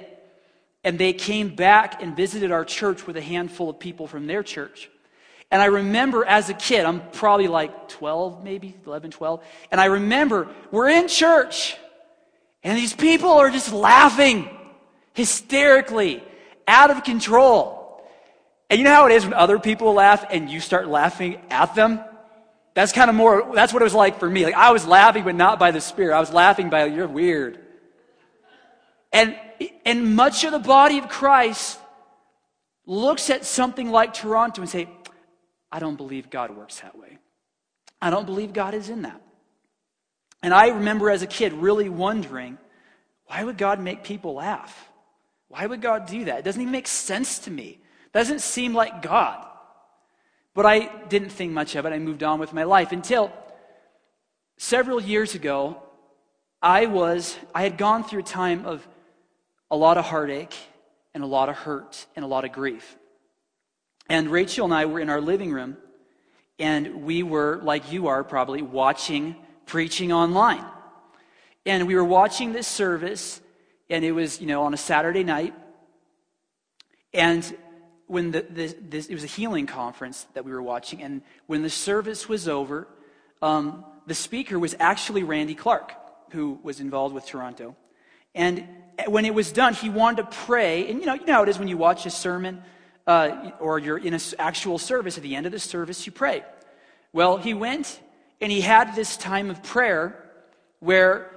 [0.84, 4.42] And they came back and visited our church with a handful of people from their
[4.42, 4.90] church.
[5.50, 9.44] And I remember as a kid, I'm probably like 12, maybe 11, 12.
[9.70, 11.76] And I remember we're in church
[12.64, 14.48] and these people are just laughing
[15.14, 16.22] hysterically,
[16.66, 18.02] out of control.
[18.70, 21.74] And you know how it is when other people laugh and you start laughing at
[21.74, 22.00] them?
[22.74, 24.44] That's kind of more, that's what it was like for me.
[24.44, 26.14] Like I was laughing, but not by the Spirit.
[26.14, 27.58] I was laughing by, you're weird.
[29.12, 29.36] And,
[29.84, 31.78] and much of the body of Christ
[32.86, 34.88] looks at something like Toronto and say,
[35.70, 37.18] I don't believe God works that way.
[38.00, 39.20] I don't believe God is in that.
[40.42, 42.58] And I remember as a kid really wondering
[43.26, 44.90] why would God make people laugh?
[45.48, 46.40] Why would God do that?
[46.40, 47.80] It doesn't even make sense to me.
[48.06, 49.46] It doesn't seem like God.
[50.54, 51.92] But I didn't think much of it.
[51.92, 53.32] I moved on with my life until
[54.58, 55.82] several years ago,
[56.60, 58.86] I was, I had gone through a time of
[59.70, 60.54] a lot of heartache
[61.14, 62.96] and a lot of hurt and a lot of grief.
[64.08, 65.76] And Rachel and I were in our living room,
[66.58, 69.36] and we were, like you are probably, watching
[69.66, 70.64] preaching online.
[71.64, 73.40] And we were watching this service,
[73.88, 75.54] and it was, you know, on a Saturday night.
[77.14, 77.56] And
[78.06, 81.62] when the, the this, it was a healing conference that we were watching, and when
[81.62, 82.88] the service was over,
[83.40, 85.92] um, the speaker was actually Randy Clark,
[86.30, 87.76] who was involved with Toronto.
[88.34, 88.66] And
[89.06, 90.88] when it was done, he wanted to pray.
[90.88, 92.62] And you know, you know how it is when you watch a sermon
[93.06, 96.42] uh, or you're in an actual service, at the end of the service, you pray.
[97.12, 98.00] Well, he went
[98.40, 100.30] and he had this time of prayer
[100.80, 101.30] where,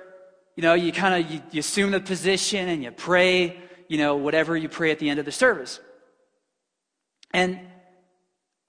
[0.56, 4.16] you know, you kind of you, you assume the position and you pray, you know,
[4.16, 5.80] whatever you pray at the end of the service.
[7.36, 7.60] And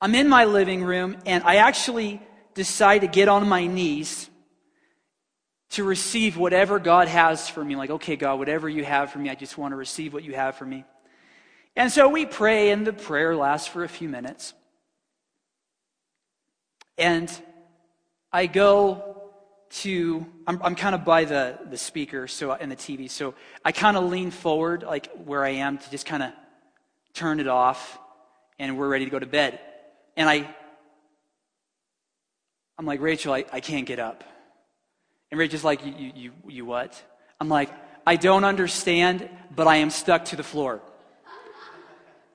[0.01, 2.21] I'm in my living room and I actually
[2.55, 4.29] decide to get on my knees
[5.71, 7.77] to receive whatever God has for me.
[7.77, 10.35] Like, okay, God, whatever you have for me, I just want to receive what you
[10.35, 10.85] have for me.
[11.77, 14.53] And so we pray, and the prayer lasts for a few minutes.
[16.99, 17.31] And
[18.33, 19.31] I go
[19.83, 23.71] to, I'm, I'm kind of by the, the speaker so and the TV, so I
[23.71, 26.33] kind of lean forward, like where I am, to just kind of
[27.15, 28.01] turn it off,
[28.59, 29.61] and we're ready to go to bed.
[30.17, 30.49] And I,
[32.79, 34.25] I'm like, Rachel, I, I can't get up.
[35.31, 37.01] And Rachel's like, you, you, you, you what?
[37.41, 37.71] I'm like,
[38.07, 40.81] I don't understand, but I am stuck to the floor.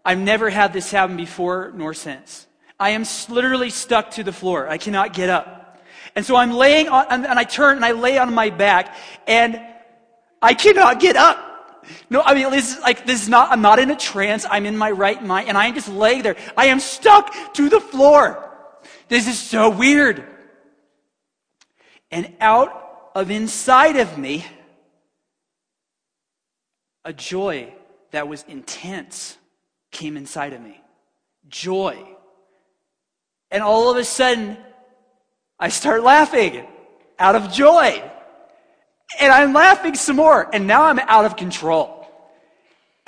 [0.03, 2.47] I've never had this happen before nor since.
[2.79, 4.67] I am literally stuck to the floor.
[4.67, 5.79] I cannot get up.
[6.15, 8.95] And so I'm laying on, and I turn and I lay on my back,
[9.27, 9.61] and
[10.41, 11.37] I cannot get up.
[12.09, 14.45] No, I mean, this is like, this is not, I'm not in a trance.
[14.49, 16.35] I'm in my right mind, and I am just laying there.
[16.55, 18.49] I am stuck to the floor.
[19.07, 20.23] This is so weird.
[22.11, 24.45] And out of inside of me
[27.03, 27.73] a joy
[28.11, 29.37] that was intense
[29.91, 30.79] came inside of me.
[31.47, 31.97] Joy.
[33.49, 34.57] And all of a sudden,
[35.59, 36.65] I start laughing
[37.19, 38.01] out of joy.
[39.19, 40.49] And I'm laughing some more.
[40.53, 42.07] And now I'm out of control.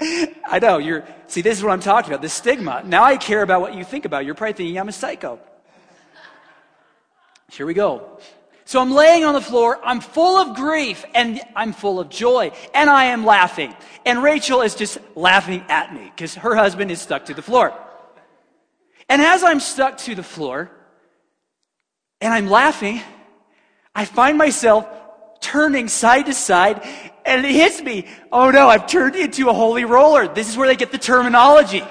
[0.00, 2.82] I know, you're, see, this is what I'm talking about, the stigma.
[2.84, 4.24] Now I care about what you think about.
[4.24, 5.38] You're probably thinking I'm a psycho.
[7.50, 8.18] Here we go.
[8.66, 12.50] So I'm laying on the floor, I'm full of grief, and I'm full of joy,
[12.72, 13.74] and I am laughing.
[14.06, 17.74] And Rachel is just laughing at me because her husband is stuck to the floor.
[19.08, 20.70] And as I'm stuck to the floor,
[22.22, 23.02] and I'm laughing,
[23.94, 24.86] I find myself
[25.54, 26.82] turning side to side,
[27.24, 28.06] and it hits me.
[28.32, 30.26] Oh no, I've turned into a holy roller.
[30.26, 31.84] This is where they get the terminology.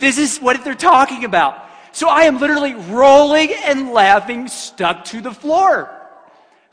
[0.00, 1.64] This is what they're talking about.
[1.92, 5.88] So I am literally rolling and laughing, stuck to the floor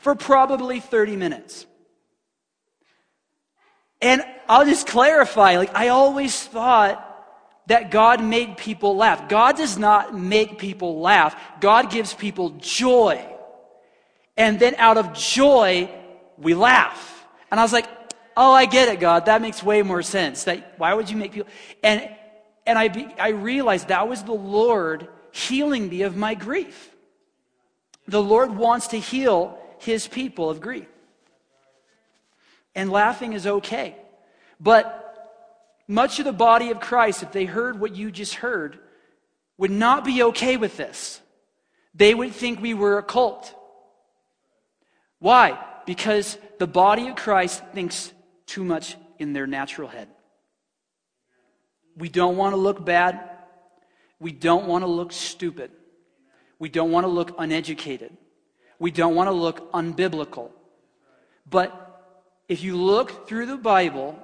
[0.00, 1.64] for probably 30 minutes.
[4.00, 6.98] And I'll just clarify, like, I always thought
[7.68, 9.28] that God made people laugh.
[9.28, 11.36] God does not make people laugh.
[11.60, 13.24] God gives people joy.
[14.36, 15.88] And then out of joy,
[16.38, 17.26] we laugh.
[17.50, 17.86] And I was like,
[18.36, 19.26] oh, I get it, God.
[19.26, 20.44] That makes way more sense.
[20.44, 21.50] That, why would you make people?
[21.82, 22.08] And,
[22.66, 26.90] and I, be, I realized that was the Lord healing me of my grief.
[28.08, 30.88] The Lord wants to heal his people of grief.
[32.74, 33.96] And laughing is okay.
[34.58, 34.98] But
[35.88, 38.78] much of the body of Christ, if they heard what you just heard,
[39.58, 41.20] would not be okay with this.
[41.94, 43.54] They would think we were a cult.
[45.18, 45.58] Why?
[45.86, 48.12] Because the body of Christ thinks
[48.46, 50.08] too much in their natural head.
[51.96, 53.20] We don't want to look bad.
[54.20, 55.70] We don't want to look stupid.
[56.58, 58.16] We don't want to look uneducated.
[58.78, 60.50] We don't want to look unbiblical.
[61.48, 61.70] But
[62.48, 64.18] if you look through the Bible,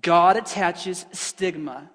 [0.00, 1.90] God attaches stigma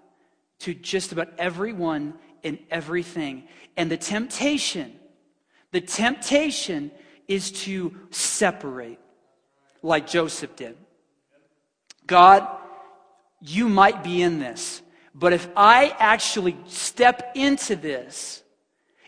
[0.60, 3.47] to just about everyone and everything.
[3.75, 4.93] And the temptation,
[5.71, 6.91] the temptation
[7.27, 8.99] is to separate,
[9.81, 10.77] like Joseph did.
[12.05, 12.47] God,
[13.41, 14.81] you might be in this,
[15.13, 18.43] but if I actually step into this,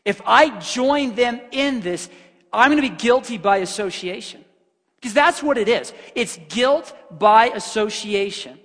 [0.06, 2.10] if I join them in this,
[2.52, 4.44] I'm going to be guilty by association.
[4.96, 5.94] Because that's what it is.
[6.14, 8.60] It's guilt by association.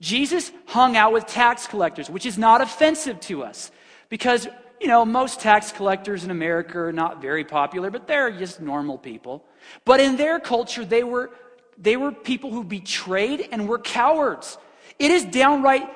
[0.00, 3.70] Jesus hung out with tax collectors, which is not offensive to us.
[4.08, 4.48] Because,
[4.80, 8.96] you know, most tax collectors in America are not very popular, but they're just normal
[8.96, 9.44] people.
[9.84, 11.30] But in their culture, they were,
[11.76, 14.56] they were people who betrayed and were cowards.
[14.98, 15.88] It is downright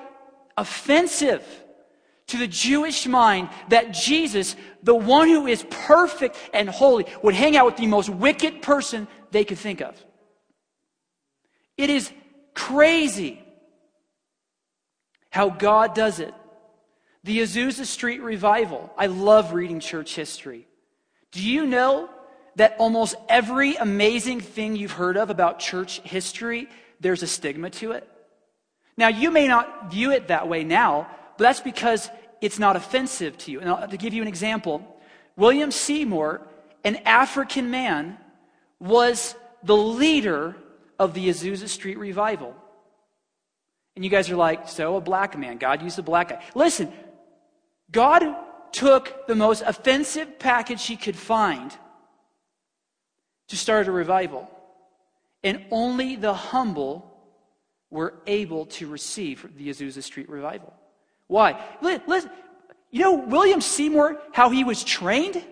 [0.57, 1.43] offensive
[2.27, 7.57] to the Jewish mind that Jesus, the one who is perfect and holy, would hang
[7.57, 9.95] out with the most wicked person they could think of.
[11.77, 12.13] It is
[12.55, 13.43] crazy
[15.31, 16.33] how God does it.
[17.25, 18.93] The Azusa Street revival.
[18.97, 20.67] I love reading church history.
[21.33, 22.11] Do you know
[22.57, 26.69] that almost every amazing thing you've heard of about church history,
[27.01, 28.09] there's a stigma to it?
[28.97, 32.11] Now, you may not view it that way now, but that's because
[32.41, 33.61] it's not offensive to you.
[33.61, 34.87] And I'll, to give you an example,
[35.35, 36.43] William Seymour,
[36.85, 38.19] an African man,
[38.79, 40.55] was the leader
[40.99, 42.55] of the Azusa Street revival.
[43.97, 46.43] And you guys are like, so a black man, God used a black guy.
[46.55, 46.93] Listen,
[47.95, 48.25] God
[48.73, 51.75] took the most offensive package he could find
[53.49, 54.51] to start a revival.
[55.45, 57.11] And only the humble
[57.91, 60.75] were able to receive the Azusa Street revival.
[61.29, 61.65] Why?
[61.81, 62.31] Listen,
[62.91, 65.43] you know William Seymour, how he was trained?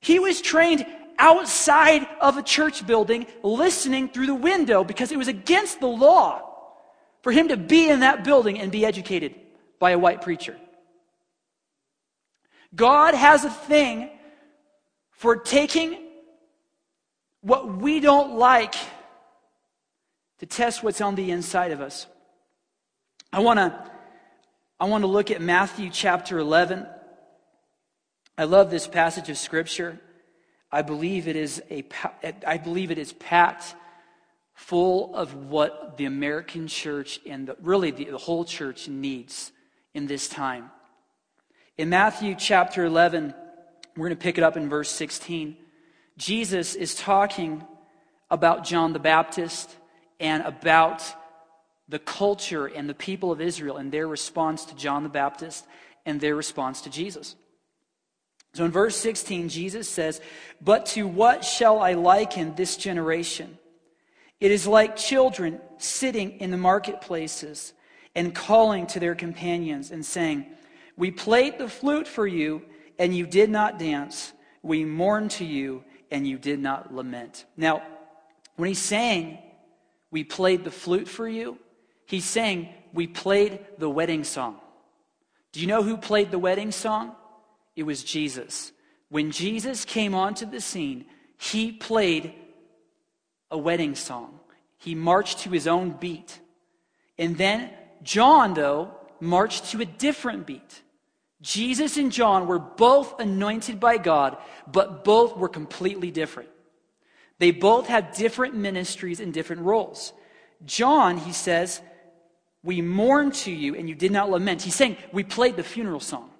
[0.00, 0.86] He was trained
[1.18, 6.40] outside of a church building, listening through the window because it was against the law
[7.22, 9.34] for him to be in that building and be educated
[9.78, 10.56] by a white preacher.
[12.74, 14.10] God has a thing
[15.10, 15.98] for taking
[17.40, 18.74] what we don't like
[20.38, 22.06] to test what's on the inside of us.
[23.32, 23.90] I want to
[24.78, 26.86] I want to look at Matthew chapter 11.
[28.38, 30.00] I love this passage of scripture.
[30.72, 31.84] I believe it is a
[32.46, 33.74] I believe it is packed
[34.54, 39.52] full of what the American church and the, really the, the whole church needs
[39.94, 40.70] in this time.
[41.78, 43.34] In Matthew chapter 11,
[43.96, 45.56] we're going to pick it up in verse 16.
[46.18, 47.64] Jesus is talking
[48.30, 49.74] about John the Baptist
[50.18, 51.02] and about
[51.88, 55.64] the culture and the people of Israel and their response to John the Baptist
[56.04, 57.34] and their response to Jesus.
[58.52, 60.20] So in verse 16, Jesus says,
[60.60, 63.58] But to what shall I liken this generation?
[64.40, 67.72] It is like children sitting in the marketplaces
[68.14, 70.46] and calling to their companions and saying,
[71.00, 72.60] We played the flute for you,
[72.98, 74.34] and you did not dance.
[74.62, 77.46] We mourned to you, and you did not lament.
[77.56, 77.82] Now,
[78.56, 79.38] when he's saying,
[80.10, 81.56] We played the flute for you,
[82.04, 84.60] he's saying, We played the wedding song.
[85.52, 87.16] Do you know who played the wedding song?
[87.74, 88.70] It was Jesus.
[89.08, 91.06] When Jesus came onto the scene,
[91.38, 92.34] he played
[93.50, 94.38] a wedding song.
[94.76, 96.40] He marched to his own beat.
[97.16, 97.70] And then
[98.02, 100.82] John, though, marched to a different beat.
[101.42, 104.36] Jesus and John were both anointed by God,
[104.70, 106.50] but both were completely different.
[107.38, 110.12] They both had different ministries and different roles.
[110.66, 111.80] John, he says,
[112.62, 114.60] we mourned to you and you did not lament.
[114.60, 116.30] He's saying we played the funeral song.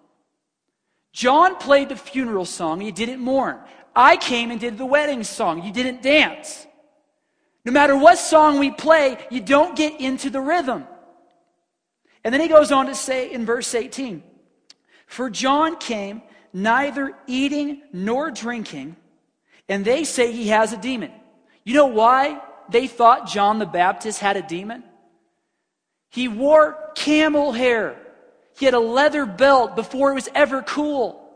[1.13, 3.59] John played the funeral song, you didn't mourn.
[3.97, 6.67] I came and did the wedding song, you didn't dance.
[7.65, 10.87] No matter what song we play, you don't get into the rhythm.
[12.23, 14.23] And then he goes on to say in verse 18
[15.11, 18.95] For John came neither eating nor drinking,
[19.69, 21.11] and they say he has a demon.
[21.65, 24.85] You know why they thought John the Baptist had a demon?
[26.11, 27.97] He wore camel hair.
[28.57, 31.29] He had a leather belt before it was ever cool.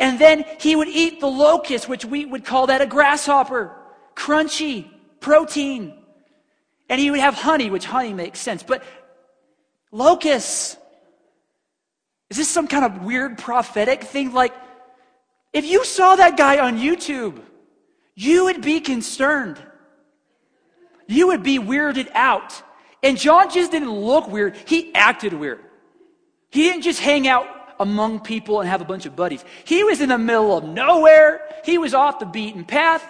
[0.00, 3.76] And then he would eat the locust, which we would call that a grasshopper.
[4.16, 4.88] Crunchy,
[5.20, 5.92] protein.
[6.88, 8.62] And he would have honey, which honey makes sense.
[8.62, 8.82] But
[9.92, 10.78] locusts.
[12.30, 14.32] Is this some kind of weird prophetic thing?
[14.32, 14.54] Like,
[15.52, 17.40] if you saw that guy on YouTube,
[18.14, 19.58] you would be concerned.
[21.06, 22.62] You would be weirded out.
[23.02, 25.60] And John just didn't look weird, he acted weird.
[26.50, 27.46] He didn't just hang out
[27.80, 29.44] among people and have a bunch of buddies.
[29.64, 33.04] He was in the middle of nowhere, he was off the beaten path.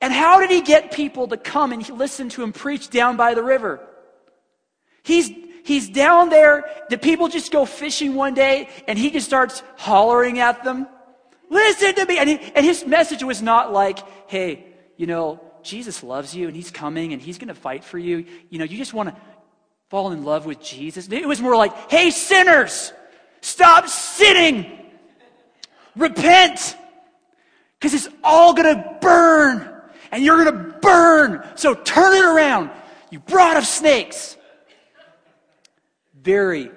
[0.00, 3.34] And how did he get people to come and listen to him preach down by
[3.34, 3.80] the river?
[5.02, 5.30] He's,
[5.66, 6.64] he's down there.
[6.88, 10.86] The people just go fishing one day and he just starts hollering at them.
[11.50, 12.18] Listen to me.
[12.18, 13.98] And, he, and his message was not like,
[14.28, 17.98] hey, you know, Jesus loves you and he's coming and he's going to fight for
[17.98, 18.24] you.
[18.48, 19.16] You know, you just want to
[19.88, 21.08] fall in love with Jesus.
[21.08, 22.92] It was more like, hey, sinners,
[23.40, 24.66] stop sinning.
[25.96, 26.76] Repent.
[27.78, 29.68] Because it's all going to burn
[30.10, 31.46] and you're going to burn.
[31.56, 32.70] So turn it around.
[33.10, 34.36] You brought of snakes.
[36.26, 36.70] Very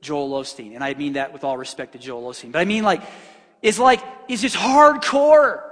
[0.00, 0.74] Joel Osteen.
[0.74, 2.50] And I mean that with all respect to Joel Osteen.
[2.50, 3.02] But I mean, like,
[3.62, 5.62] it's like, it's just hardcore.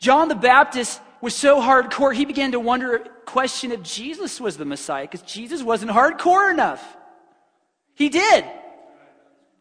[0.00, 4.64] John the Baptist was so hardcore, he began to wonder, question if Jesus was the
[4.64, 6.96] Messiah, because Jesus wasn't hardcore enough.
[7.94, 8.44] He did.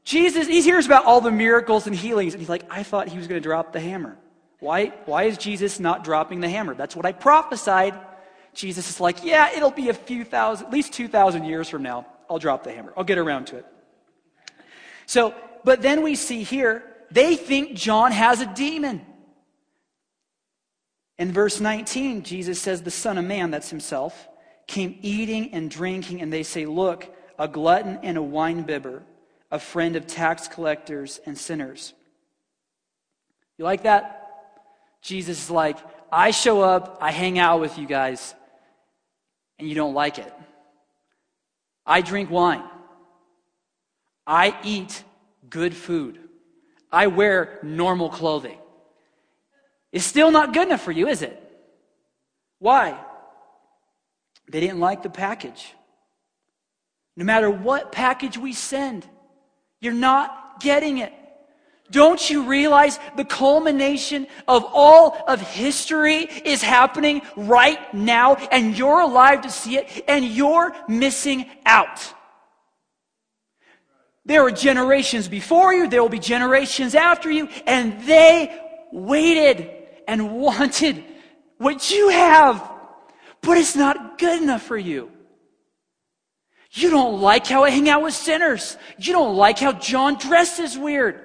[0.04, 3.18] Jesus, he hears about all the miracles and healings, and he's like, I thought he
[3.18, 4.18] was going to drop the hammer.
[4.60, 6.74] Why, why is Jesus not dropping the hammer?
[6.74, 7.94] That's what I prophesied.
[8.54, 12.06] Jesus is like, yeah, it'll be a few thousand, at least 2,000 years from now.
[12.30, 12.94] I'll drop the hammer.
[12.98, 13.66] I'll get around to it.
[15.06, 19.06] So, but then we see here, they think John has a demon.
[21.18, 24.28] In verse 19, Jesus says, The Son of Man, that's himself,
[24.68, 29.04] came eating and drinking, and they say, Look, a glutton and a winebibber,
[29.52, 31.94] a friend of tax collectors and sinners.
[33.58, 34.22] You like that?
[35.02, 35.78] Jesus is like,
[36.12, 38.36] I show up, I hang out with you guys,
[39.60, 40.34] and you don't like it.
[41.86, 42.64] I drink wine.
[44.26, 45.04] I eat
[45.50, 46.20] good food.
[46.92, 48.58] I wear normal clothing.
[49.92, 51.42] It's still not good enough for you, is it?
[52.60, 53.00] Why?
[54.50, 55.74] They didn't like the package.
[57.16, 59.06] No matter what package we send,
[59.80, 61.14] you're not getting it.
[61.92, 69.02] Don't you realize the culmination of all of history is happening right now and you're
[69.02, 72.14] alive to see it and you're missing out?
[74.26, 78.60] There were generations before you, there will be generations after you, and they
[78.92, 79.70] waited
[80.08, 81.04] and wanted
[81.60, 82.68] what you have,
[83.42, 85.12] but it's not good enough for you.
[86.72, 88.76] You don't like how I hang out with sinners.
[88.98, 91.22] You don't like how John dresses weird.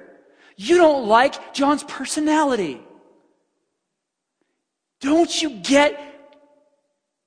[0.63, 2.83] You don't like John's personality.
[5.01, 5.99] Don't you get?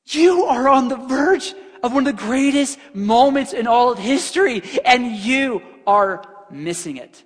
[0.05, 4.61] You are on the verge of one of the greatest moments in all of history,
[4.85, 7.23] and you are missing it.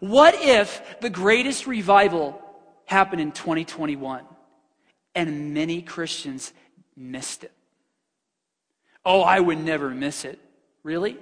[0.00, 2.38] What if the greatest revival
[2.84, 4.26] happened in 2021
[5.14, 6.52] and many Christians
[6.98, 7.52] missed it?
[9.06, 10.38] Oh, I would never miss it.
[10.82, 11.16] Really?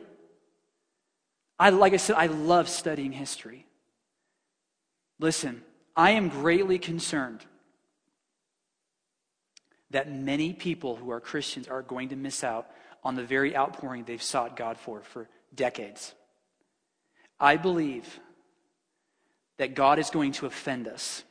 [1.64, 3.64] I, like I said, I love studying history.
[5.18, 5.62] Listen,
[5.96, 7.40] I am greatly concerned
[9.90, 12.66] that many people who are Christians are going to miss out
[13.02, 16.12] on the very outpouring they've sought God for for decades.
[17.40, 18.20] I believe
[19.56, 21.24] that God is going to offend us.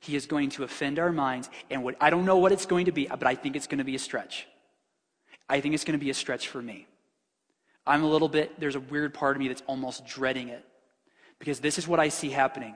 [0.00, 1.48] He is going to offend our minds.
[1.70, 3.78] And what, I don't know what it's going to be, but I think it's going
[3.78, 4.46] to be a stretch.
[5.48, 6.86] I think it's going to be a stretch for me.
[7.86, 10.64] I'm a little bit, there's a weird part of me that's almost dreading it.
[11.38, 12.74] Because this is what I see happening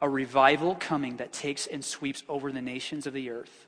[0.00, 3.66] a revival coming that takes and sweeps over the nations of the earth.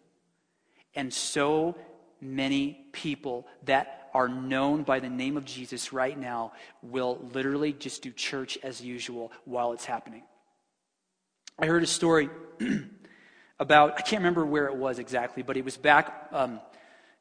[0.94, 1.76] And so
[2.20, 6.52] many people that are known by the name of Jesus right now
[6.82, 10.22] will literally just do church as usual while it's happening.
[11.58, 12.28] I heard a story
[13.58, 16.60] about, I can't remember where it was exactly, but it was back um,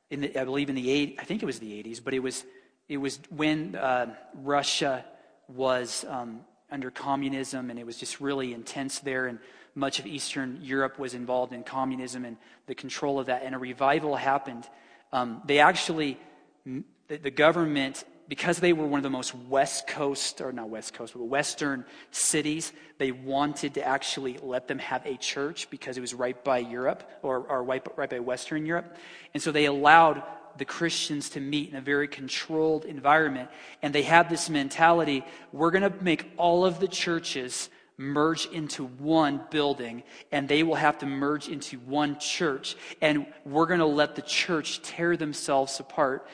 [0.10, 2.20] in the, I believe in the 80s, I think it was the 80s, but it
[2.20, 2.44] was,
[2.88, 5.06] it was when uh, Russia
[5.48, 9.40] was um, under communism and it was just really intense there and
[9.76, 13.44] much of Eastern Europe was involved in communism and the control of that.
[13.44, 14.68] And a revival happened.
[15.12, 16.18] Um, they actually,
[16.66, 20.94] the, the government because they were one of the most west coast, or not west
[20.94, 26.02] coast, but western cities, they wanted to actually let them have a church because it
[26.02, 28.98] was right by Europe, or, or right, right by Western Europe.
[29.34, 30.24] And so they allowed
[30.58, 33.50] the Christians to meet in a very controlled environment.
[33.82, 38.86] And they had this mentality we're going to make all of the churches merge into
[38.86, 42.76] one building, and they will have to merge into one church.
[43.02, 46.28] And we're going to let the church tear themselves apart.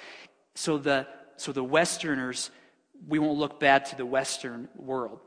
[0.55, 1.07] So the
[1.37, 2.51] so the Westerners,
[3.07, 5.21] we won't look bad to the Western world.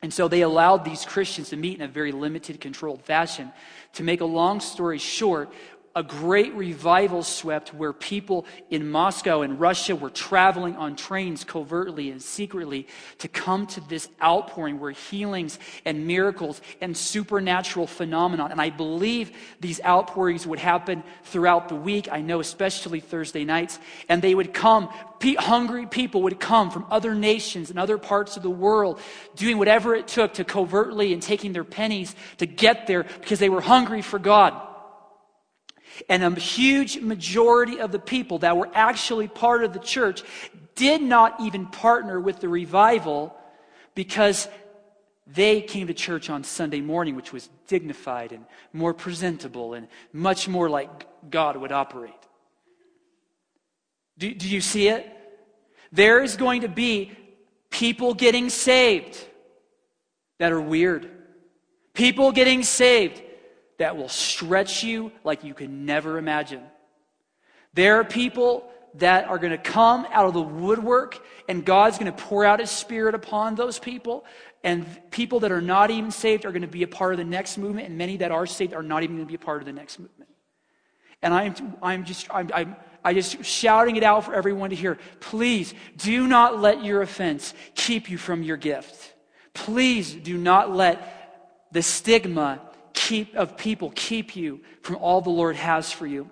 [0.00, 3.52] And so they allowed these Christians to meet in a very limited, controlled fashion.
[3.94, 5.52] To make a long story short,
[5.96, 12.10] a great revival swept where people in Moscow and Russia were traveling on trains covertly
[12.10, 12.86] and secretly
[13.18, 18.46] to come to this outpouring where healings and miracles and supernatural phenomena.
[18.48, 22.08] And I believe these outpourings would happen throughout the week.
[22.10, 23.80] I know, especially Thursday nights.
[24.08, 24.88] And they would come,
[25.22, 29.00] hungry people would come from other nations and other parts of the world
[29.34, 33.48] doing whatever it took to covertly and taking their pennies to get there because they
[33.48, 34.68] were hungry for God.
[36.08, 40.22] And a huge majority of the people that were actually part of the church
[40.74, 43.36] did not even partner with the revival
[43.94, 44.48] because
[45.26, 50.48] they came to church on Sunday morning, which was dignified and more presentable and much
[50.48, 52.14] more like God would operate.
[54.18, 55.06] Do, do you see it?
[55.92, 57.12] There is going to be
[57.70, 59.18] people getting saved
[60.38, 61.10] that are weird.
[61.94, 63.22] People getting saved
[63.80, 66.62] that will stretch you like you can never imagine.
[67.72, 71.18] There are people that are going to come out of the woodwork,
[71.48, 74.26] and God's going to pour out His Spirit upon those people.
[74.62, 77.24] And people that are not even saved are going to be a part of the
[77.24, 79.62] next movement, and many that are saved are not even going to be a part
[79.62, 80.28] of the next movement.
[81.22, 84.98] And I'm, I'm just, I'm, I'm, I'm just shouting it out for everyone to hear.
[85.20, 89.14] Please do not let your offense keep you from your gift.
[89.54, 92.60] Please do not let the stigma
[93.10, 96.30] keep, of people keep you from all the Lord has for you.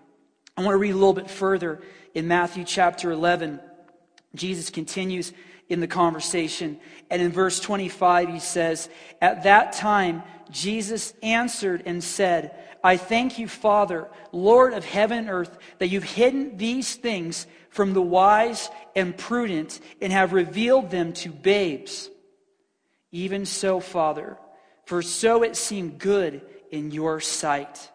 [0.57, 1.81] I want to read a little bit further
[2.15, 3.59] in Matthew chapter 11.
[4.37, 5.33] Jesus continues
[5.69, 6.79] in the conversation.
[7.11, 8.89] And in verse 25, he says,
[9.21, 10.23] At that time,
[10.53, 16.05] Jesus answered and said, I thank you, Father, Lord of heaven and earth, that you've
[16.05, 22.09] hidden these things from the wise and prudent and have revealed them to babes.
[23.11, 24.39] Even so, Father,
[24.87, 26.41] for so it seemed good
[26.71, 27.91] in your sight.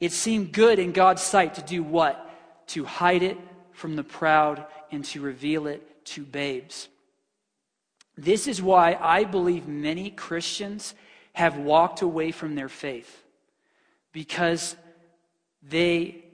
[0.00, 2.24] It seemed good in God's sight to do what?
[2.68, 3.38] To hide it
[3.72, 6.88] from the proud and to reveal it to babes.
[8.16, 10.94] This is why I believe many Christians
[11.32, 13.22] have walked away from their faith
[14.12, 14.74] because
[15.62, 16.24] they,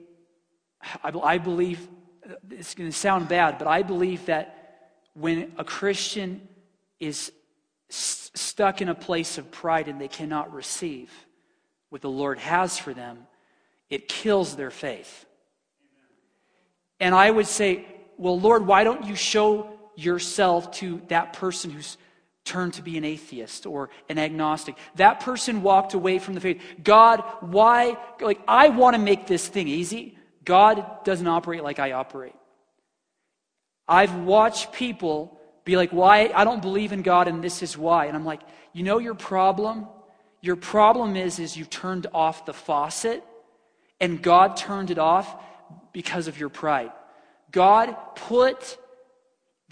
[1.03, 1.87] I believe,
[2.49, 6.47] it's going to sound bad, but I believe that when a Christian
[6.99, 7.31] is
[7.89, 11.11] stuck in a place of pride and they cannot receive,
[11.95, 13.25] what the Lord has for them,
[13.89, 15.25] it kills their faith.
[16.99, 17.85] And I would say,
[18.17, 21.95] well, Lord, why don't you show yourself to that person who's
[22.43, 24.75] turned to be an atheist or an agnostic?
[24.95, 26.61] That person walked away from the faith.
[26.83, 27.95] God, why?
[28.19, 30.17] Like, I want to make this thing easy.
[30.43, 32.35] God doesn't operate like I operate.
[33.87, 36.29] I've watched people be like, why?
[36.35, 38.07] I don't believe in God and this is why.
[38.07, 38.41] And I'm like,
[38.73, 39.87] you know your problem?
[40.45, 43.23] Your problem is, is you turned off the faucet
[43.99, 45.41] and God turned it off
[45.91, 46.91] because of your pride.
[47.51, 48.77] God put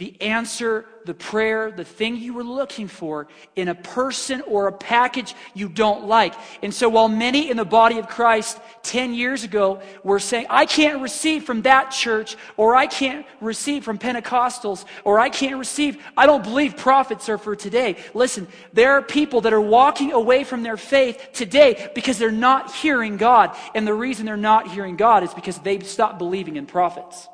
[0.04, 3.26] the answer, the prayer, the thing you were looking for
[3.56, 6.34] in a person or a package you don't like.
[6.62, 10.66] And so while many in the body of Christ 10 years ago were saying, I
[10.66, 16.04] can't receive from that church, or I can't receive from Pentecostals, or I can't receive,
[16.18, 17.96] I don't believe prophets are for today.
[18.14, 22.76] Listen, there are people that are walking away from their faith today because they're not
[22.76, 23.56] hearing God.
[23.74, 27.30] And the reason they're not hearing God is because they've stopped believing in prophets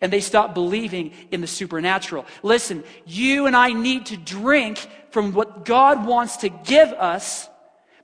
[0.00, 2.26] and they stop believing in the supernatural.
[2.42, 7.48] Listen, you and I need to drink from what God wants to give us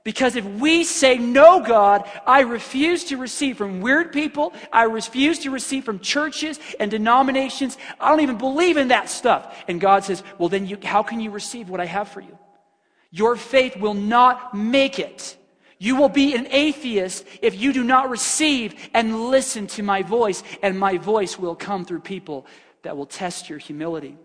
[0.03, 5.39] because if we say, no, God, I refuse to receive from weird people, I refuse
[5.39, 9.55] to receive from churches and denominations, I don't even believe in that stuff.
[9.67, 12.37] And God says, well, then you, how can you receive what I have for you?
[13.11, 15.37] Your faith will not make it.
[15.79, 20.43] You will be an atheist if you do not receive and listen to my voice,
[20.61, 22.45] and my voice will come through people
[22.83, 24.17] that will test your humility.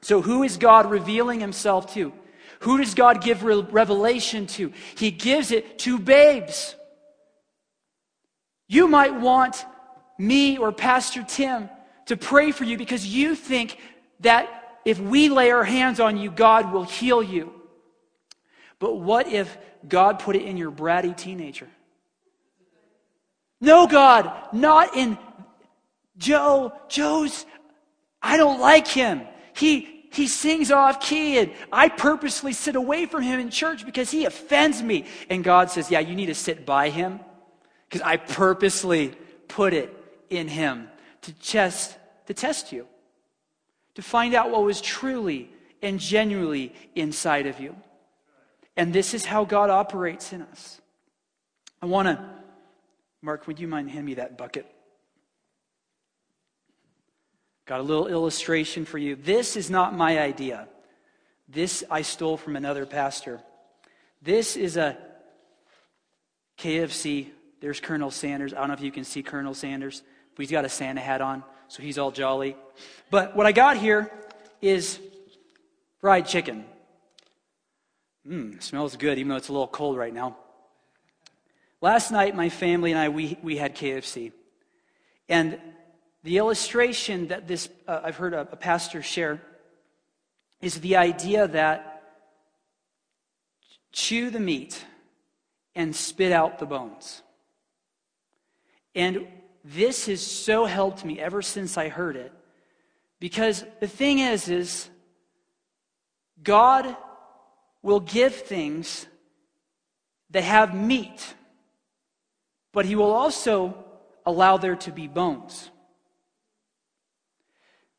[0.00, 2.12] So, who is God revealing himself to?
[2.60, 4.72] Who does God give re- revelation to?
[4.96, 6.76] He gives it to babes.
[8.68, 9.64] You might want
[10.18, 11.68] me or Pastor Tim
[12.06, 13.78] to pray for you because you think
[14.20, 17.61] that if we lay our hands on you, God will heal you.
[18.82, 19.56] But what if
[19.88, 21.68] God put it in your bratty teenager?
[23.60, 25.16] No, God, not in
[26.18, 26.72] Joe.
[26.88, 27.46] Joe's,
[28.20, 29.22] I don't like him.
[29.54, 34.10] He, he sings off key and I purposely sit away from him in church because
[34.10, 35.06] he offends me.
[35.30, 37.20] And God says, Yeah, you need to sit by him
[37.88, 39.14] because I purposely
[39.46, 39.96] put it
[40.28, 40.88] in him
[41.20, 42.88] to test, to test you,
[43.94, 47.76] to find out what was truly and genuinely inside of you.
[48.76, 50.80] And this is how God operates in us.
[51.80, 52.24] I want to,
[53.20, 54.66] Mark, would you mind hand me that bucket?
[57.66, 59.14] Got a little illustration for you.
[59.14, 60.68] This is not my idea.
[61.48, 63.40] This I stole from another pastor.
[64.20, 64.96] This is a
[66.58, 67.28] KFC.
[67.60, 68.52] There's Colonel Sanders.
[68.54, 70.02] I don't know if you can see Colonel Sanders,
[70.34, 72.56] but he's got a Santa hat on, so he's all jolly.
[73.10, 74.10] But what I got here
[74.60, 74.98] is
[76.00, 76.64] fried chicken.
[78.28, 80.36] Mmm, smells good, even though it's a little cold right now.
[81.80, 84.32] Last night, my family and I, we, we had KFC.
[85.28, 85.58] And
[86.22, 89.42] the illustration that this, uh, I've heard a, a pastor share
[90.60, 92.02] is the idea that
[93.90, 94.84] chew the meat
[95.74, 97.22] and spit out the bones.
[98.94, 99.26] And
[99.64, 102.32] this has so helped me ever since I heard it.
[103.18, 104.88] Because the thing is, is
[106.42, 106.96] God
[107.82, 109.06] will give things
[110.30, 111.34] that have meat,
[112.72, 113.84] but he will also
[114.24, 115.70] allow there to be bones.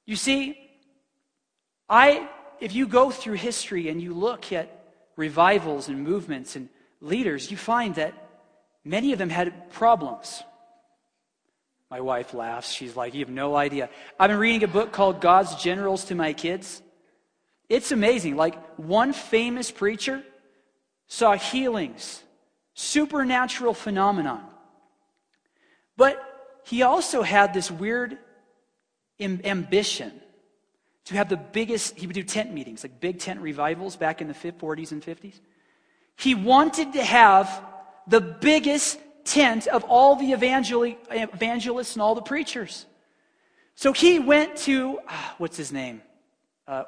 [0.06, 0.58] You see,
[1.90, 2.30] I
[2.60, 6.70] if you go through history and you look at revivals and movements and
[7.02, 8.14] leaders, you find that
[8.86, 10.44] many of them had problems.
[11.92, 12.72] My wife laughs.
[12.72, 13.90] She's like, You have no idea.
[14.20, 16.82] I've been reading a book called God's Generals to My Kids.
[17.74, 18.36] It's amazing.
[18.36, 20.22] Like one famous preacher
[21.08, 22.22] saw healings,
[22.76, 24.44] supernatural phenomenon.
[25.98, 26.22] But
[26.66, 28.20] he also had this weird
[29.20, 30.12] ambition
[31.06, 34.28] to have the biggest, he would do tent meetings, like big tent revivals back in
[34.28, 35.40] the 40s and 50s.
[36.16, 37.64] He wanted to have
[38.06, 42.86] the biggest tent of all the evangelists and all the preachers.
[43.74, 46.04] So he went to, ah, what's his name?
[46.68, 46.84] Uh,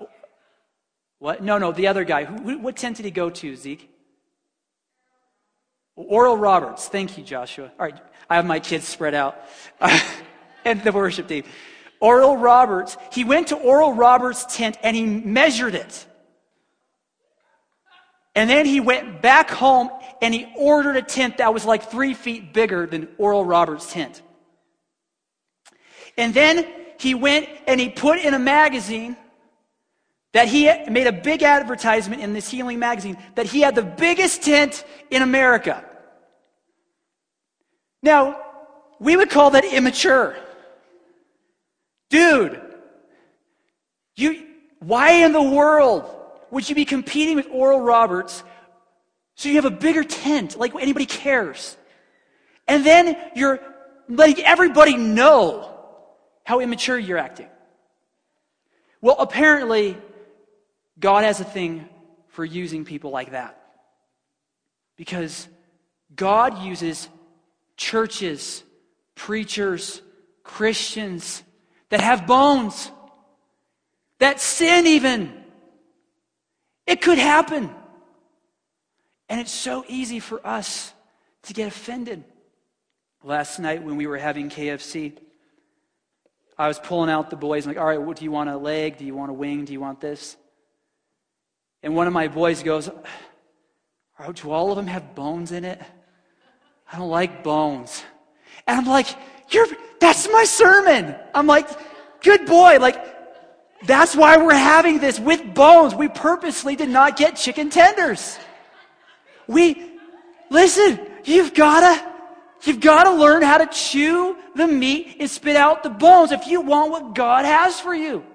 [1.19, 1.43] what?
[1.43, 2.25] No, no, the other guy.
[2.25, 3.89] Who, what tent did he go to, Zeke?
[5.95, 6.87] Oral Roberts.
[6.87, 7.71] Thank you, Joshua.
[7.79, 7.97] All right,
[8.29, 9.37] I have my kids spread out.
[10.65, 11.43] and the worship team.
[12.01, 12.97] Oral Roberts.
[13.11, 16.05] He went to Oral Roberts' tent and he measured it.
[18.35, 19.89] And then he went back home
[20.21, 24.21] and he ordered a tent that was like three feet bigger than Oral Roberts' tent.
[26.17, 26.67] And then
[26.99, 29.15] he went and he put in a magazine
[30.35, 34.43] that he made a big advertisement in this healing magazine that he had the biggest
[34.43, 35.81] tent in America.
[38.03, 38.41] Now,
[38.99, 40.35] we would call that immature.
[42.09, 42.61] Dude,
[44.17, 44.45] you,
[44.79, 46.03] why in the world
[46.51, 48.43] would you be competing with Oral Roberts
[49.35, 51.77] so you have a bigger tent, like anybody cares?
[52.67, 53.61] And then you're
[54.09, 55.73] letting everybody know
[56.43, 57.47] how immature you're acting.
[58.99, 59.97] Well, apparently,
[60.99, 61.87] God has a thing
[62.29, 63.61] for using people like that.
[64.95, 65.47] Because
[66.15, 67.09] God uses
[67.77, 68.63] churches,
[69.15, 70.01] preachers,
[70.43, 71.43] Christians
[71.89, 72.91] that have bones.
[74.19, 75.33] that sin, even.
[76.87, 77.69] It could happen.
[79.27, 80.93] And it's so easy for us
[81.43, 82.23] to get offended.
[83.23, 85.17] Last night when we were having KFC,
[86.57, 88.57] I was pulling out the boys, I'm like, all right, what, do you want a
[88.57, 88.97] leg?
[88.97, 89.65] Do you want a wing?
[89.65, 90.37] Do you want this?
[91.85, 92.89] And one of my boys goes,
[94.19, 95.79] oh, do all of them have bones in it?
[96.91, 98.03] I don't like bones.
[98.65, 99.05] And I'm like,
[99.51, 99.67] you're,
[99.99, 101.15] that's my sermon.
[101.35, 101.69] I'm like,
[102.23, 102.79] good boy.
[102.79, 103.05] Like,
[103.85, 105.93] that's why we're having this with bones.
[105.93, 108.39] We purposely did not get chicken tenders.
[109.45, 109.99] We,
[110.49, 112.03] listen, you've gotta,
[112.63, 116.61] you've gotta learn how to chew the meat and spit out the bones if you
[116.61, 118.25] want what God has for you.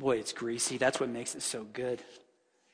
[0.00, 0.78] Boy, it's greasy.
[0.78, 2.00] That's what makes it so good.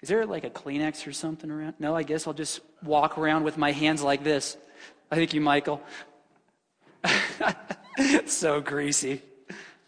[0.00, 1.74] Is there like a Kleenex or something around?
[1.80, 4.56] No, I guess I'll just walk around with my hands like this.
[5.10, 5.82] I think you, Michael.
[8.26, 9.22] so greasy,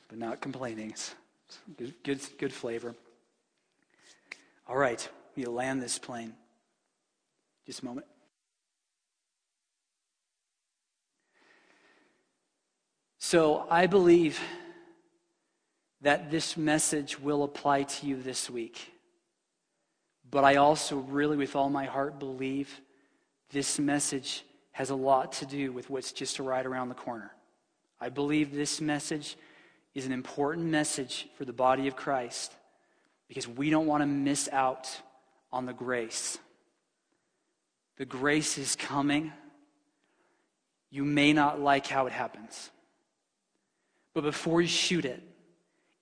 [0.08, 0.92] but not complaining.
[1.76, 2.96] Good, good, good flavor.
[4.66, 6.34] All right, you land this plane.
[7.66, 8.08] Just a moment.
[13.20, 14.40] So I believe
[16.02, 18.92] that this message will apply to you this week.
[20.30, 22.80] But I also really, with all my heart, believe
[23.50, 27.32] this message has a lot to do with what's just right around the corner.
[28.00, 29.36] I believe this message
[29.94, 32.52] is an important message for the body of Christ
[33.26, 34.88] because we don't want to miss out
[35.50, 36.38] on the grace.
[37.96, 39.32] The grace is coming.
[40.90, 42.70] You may not like how it happens.
[44.14, 45.22] But before you shoot it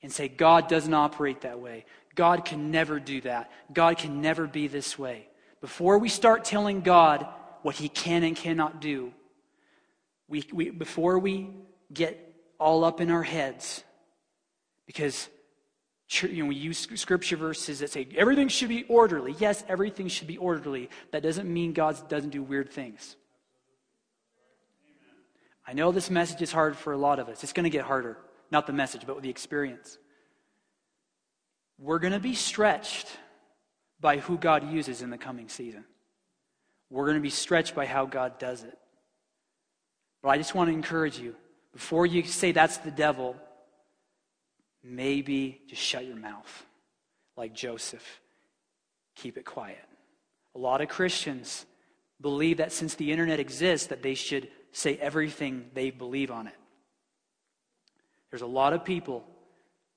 [0.07, 1.84] and say, God doesn't operate that way,
[2.14, 5.26] God can never do that, God can never be this way,
[5.61, 7.26] before we start telling God
[7.62, 9.12] what he can and cannot do.
[10.28, 11.50] We, we, before we
[11.92, 13.82] get all up in our heads,
[14.86, 15.28] because
[16.22, 19.34] you know, we use scripture verses that say everything should be orderly.
[19.40, 20.88] Yes, everything should be orderly.
[21.11, 23.16] That doesn't mean God doesn't do weird things.
[25.66, 27.42] I know this message is hard for a lot of us.
[27.42, 28.18] It's going to get harder.
[28.51, 29.99] Not the message, but the experience.
[31.78, 33.09] We're going to be stretched
[34.01, 35.84] by who God uses in the coming season.
[36.90, 38.78] We're going to be stretched by how God does it.
[40.22, 41.34] But I just want to encourage you
[41.72, 43.36] before you say that's the devil,
[44.82, 46.66] maybe just shut your mouth.
[47.36, 48.20] Like Joseph,
[49.14, 49.84] keep it quiet.
[50.55, 51.66] A lot of Christians
[52.20, 56.57] believe that since the internet exists that they should say everything they believe on it.
[58.31, 59.24] There's a lot of people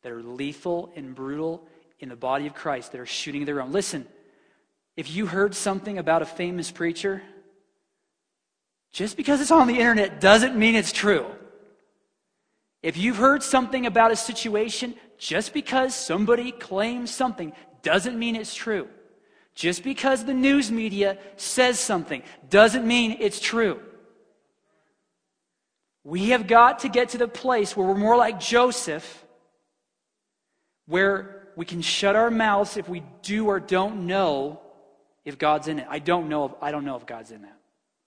[0.03, 1.67] that are lethal and brutal
[1.99, 3.71] in the body of Christ that are shooting their own.
[3.71, 4.07] Listen,
[4.95, 7.21] if you heard something about a famous preacher,
[8.91, 11.25] just because it's on the internet doesn't mean it's true.
[12.81, 17.51] If you've heard something about a situation, just because somebody claims something
[17.81, 18.87] doesn't mean it's true.
[19.53, 23.81] Just because the news media says something doesn't mean it's true.
[26.03, 29.25] We have got to get to the place where we're more like Joseph,
[30.87, 34.61] where we can shut our mouths if we do or don't know
[35.25, 35.87] if God's in it.
[35.89, 37.57] I don't know if, I don't know if God's in that.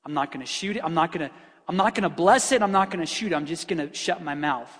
[0.04, 0.84] I'm not going to shoot it.
[0.84, 1.34] I'm not going to
[1.68, 2.60] I'm not going to bless it.
[2.60, 3.34] I'm not going to shoot it.
[3.34, 4.70] I'm just going to shut my mouth.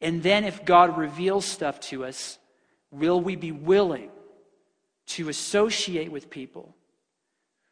[0.00, 2.38] And then if God reveals stuff to us,
[2.90, 4.10] will we be willing
[5.08, 6.74] to associate with people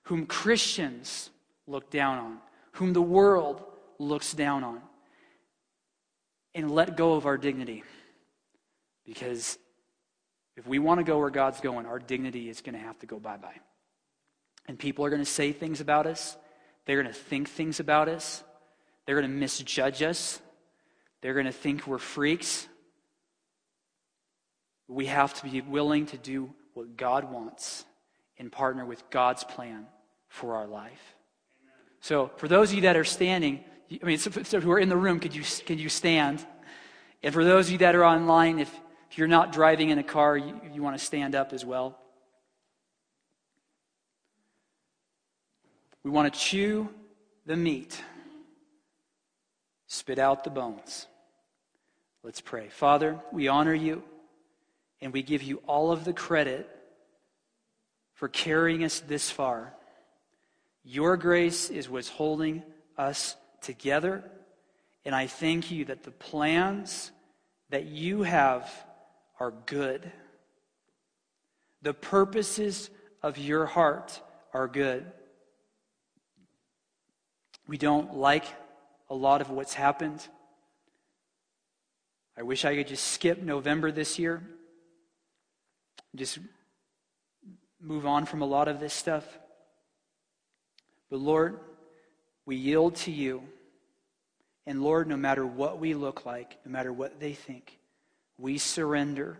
[0.04, 1.30] whom Christians
[1.66, 2.38] look down on,
[2.72, 3.62] whom the world
[3.98, 4.80] looks down on,
[6.54, 7.84] and let go of our dignity?
[9.04, 9.58] Because
[10.56, 13.06] if we want to go where God's going, our dignity is going to have to
[13.06, 13.60] go bye bye.
[14.66, 16.36] And people are going to say things about us,
[16.84, 18.42] they're going to think things about us,
[19.06, 20.40] they're going to misjudge us,
[21.20, 22.68] they're going to think we're freaks.
[24.88, 27.84] We have to be willing to do what God wants
[28.38, 29.86] and partner with God's plan
[30.28, 31.16] for our life.
[32.00, 34.88] So, for those of you that are standing, I mean, so, so who are in
[34.88, 36.44] the room, could you, could you stand?
[37.22, 38.70] And for those of you that are online, if
[39.10, 41.98] if you're not driving in a car, you, you want to stand up as well.
[46.02, 46.88] We want to chew
[47.46, 48.00] the meat,
[49.86, 51.06] spit out the bones.
[52.22, 52.68] Let's pray.
[52.68, 54.02] Father, we honor you
[55.00, 56.68] and we give you all of the credit
[58.14, 59.72] for carrying us this far.
[60.84, 62.62] Your grace is what's holding
[62.96, 64.24] us together.
[65.04, 67.10] And I thank you that the plans
[67.70, 68.70] that you have
[69.40, 70.10] are good.
[71.82, 72.90] The purposes
[73.22, 74.20] of your heart
[74.52, 75.10] are good.
[77.66, 78.44] We don't like
[79.10, 80.26] a lot of what's happened.
[82.36, 84.42] I wish I could just skip November this year,
[86.14, 86.38] just
[87.80, 89.24] move on from a lot of this stuff.
[91.10, 91.58] But Lord,
[92.48, 93.42] we yield to you.
[94.66, 97.78] And Lord, no matter what we look like, no matter what they think,
[98.38, 99.38] we surrender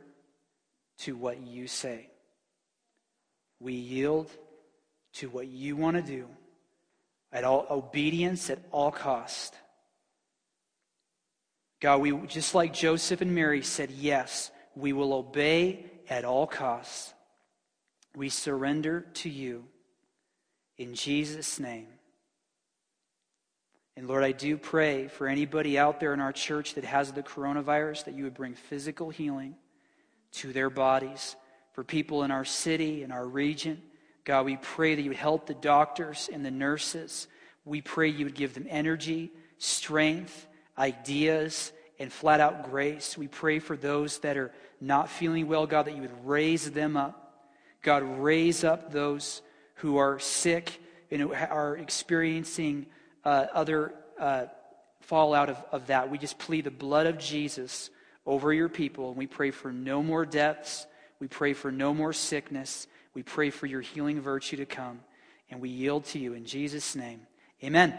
[0.98, 2.11] to what you say.
[3.61, 4.30] We yield
[5.14, 6.26] to what you want to do
[7.32, 9.54] at all obedience at all cost.
[11.80, 17.14] God, we just like Joseph and Mary said, yes, we will obey at all costs.
[18.14, 19.64] We surrender to you
[20.76, 21.86] in Jesus' name.
[23.99, 27.24] And Lord, I do pray for anybody out there in our church that has the
[27.24, 29.57] coronavirus that you would bring physical healing
[30.34, 31.34] to their bodies.
[31.72, 33.82] For people in our city, in our region,
[34.22, 37.26] God, we pray that you would help the doctors and the nurses.
[37.64, 40.46] We pray you would give them energy, strength,
[40.78, 43.18] ideas, and flat out grace.
[43.18, 46.96] We pray for those that are not feeling well, God, that you would raise them
[46.96, 47.51] up.
[47.82, 49.42] God, raise up those
[49.74, 50.80] who are sick
[51.11, 52.86] and are experiencing
[53.24, 54.46] uh, other uh,
[55.00, 56.10] fallout of, of that.
[56.10, 57.90] We just plead the blood of Jesus
[58.26, 60.86] over your people, and we pray for no more deaths.
[61.20, 62.86] We pray for no more sickness.
[63.14, 65.00] We pray for your healing virtue to come,
[65.50, 67.20] and we yield to you in Jesus' name.
[67.64, 67.94] Amen.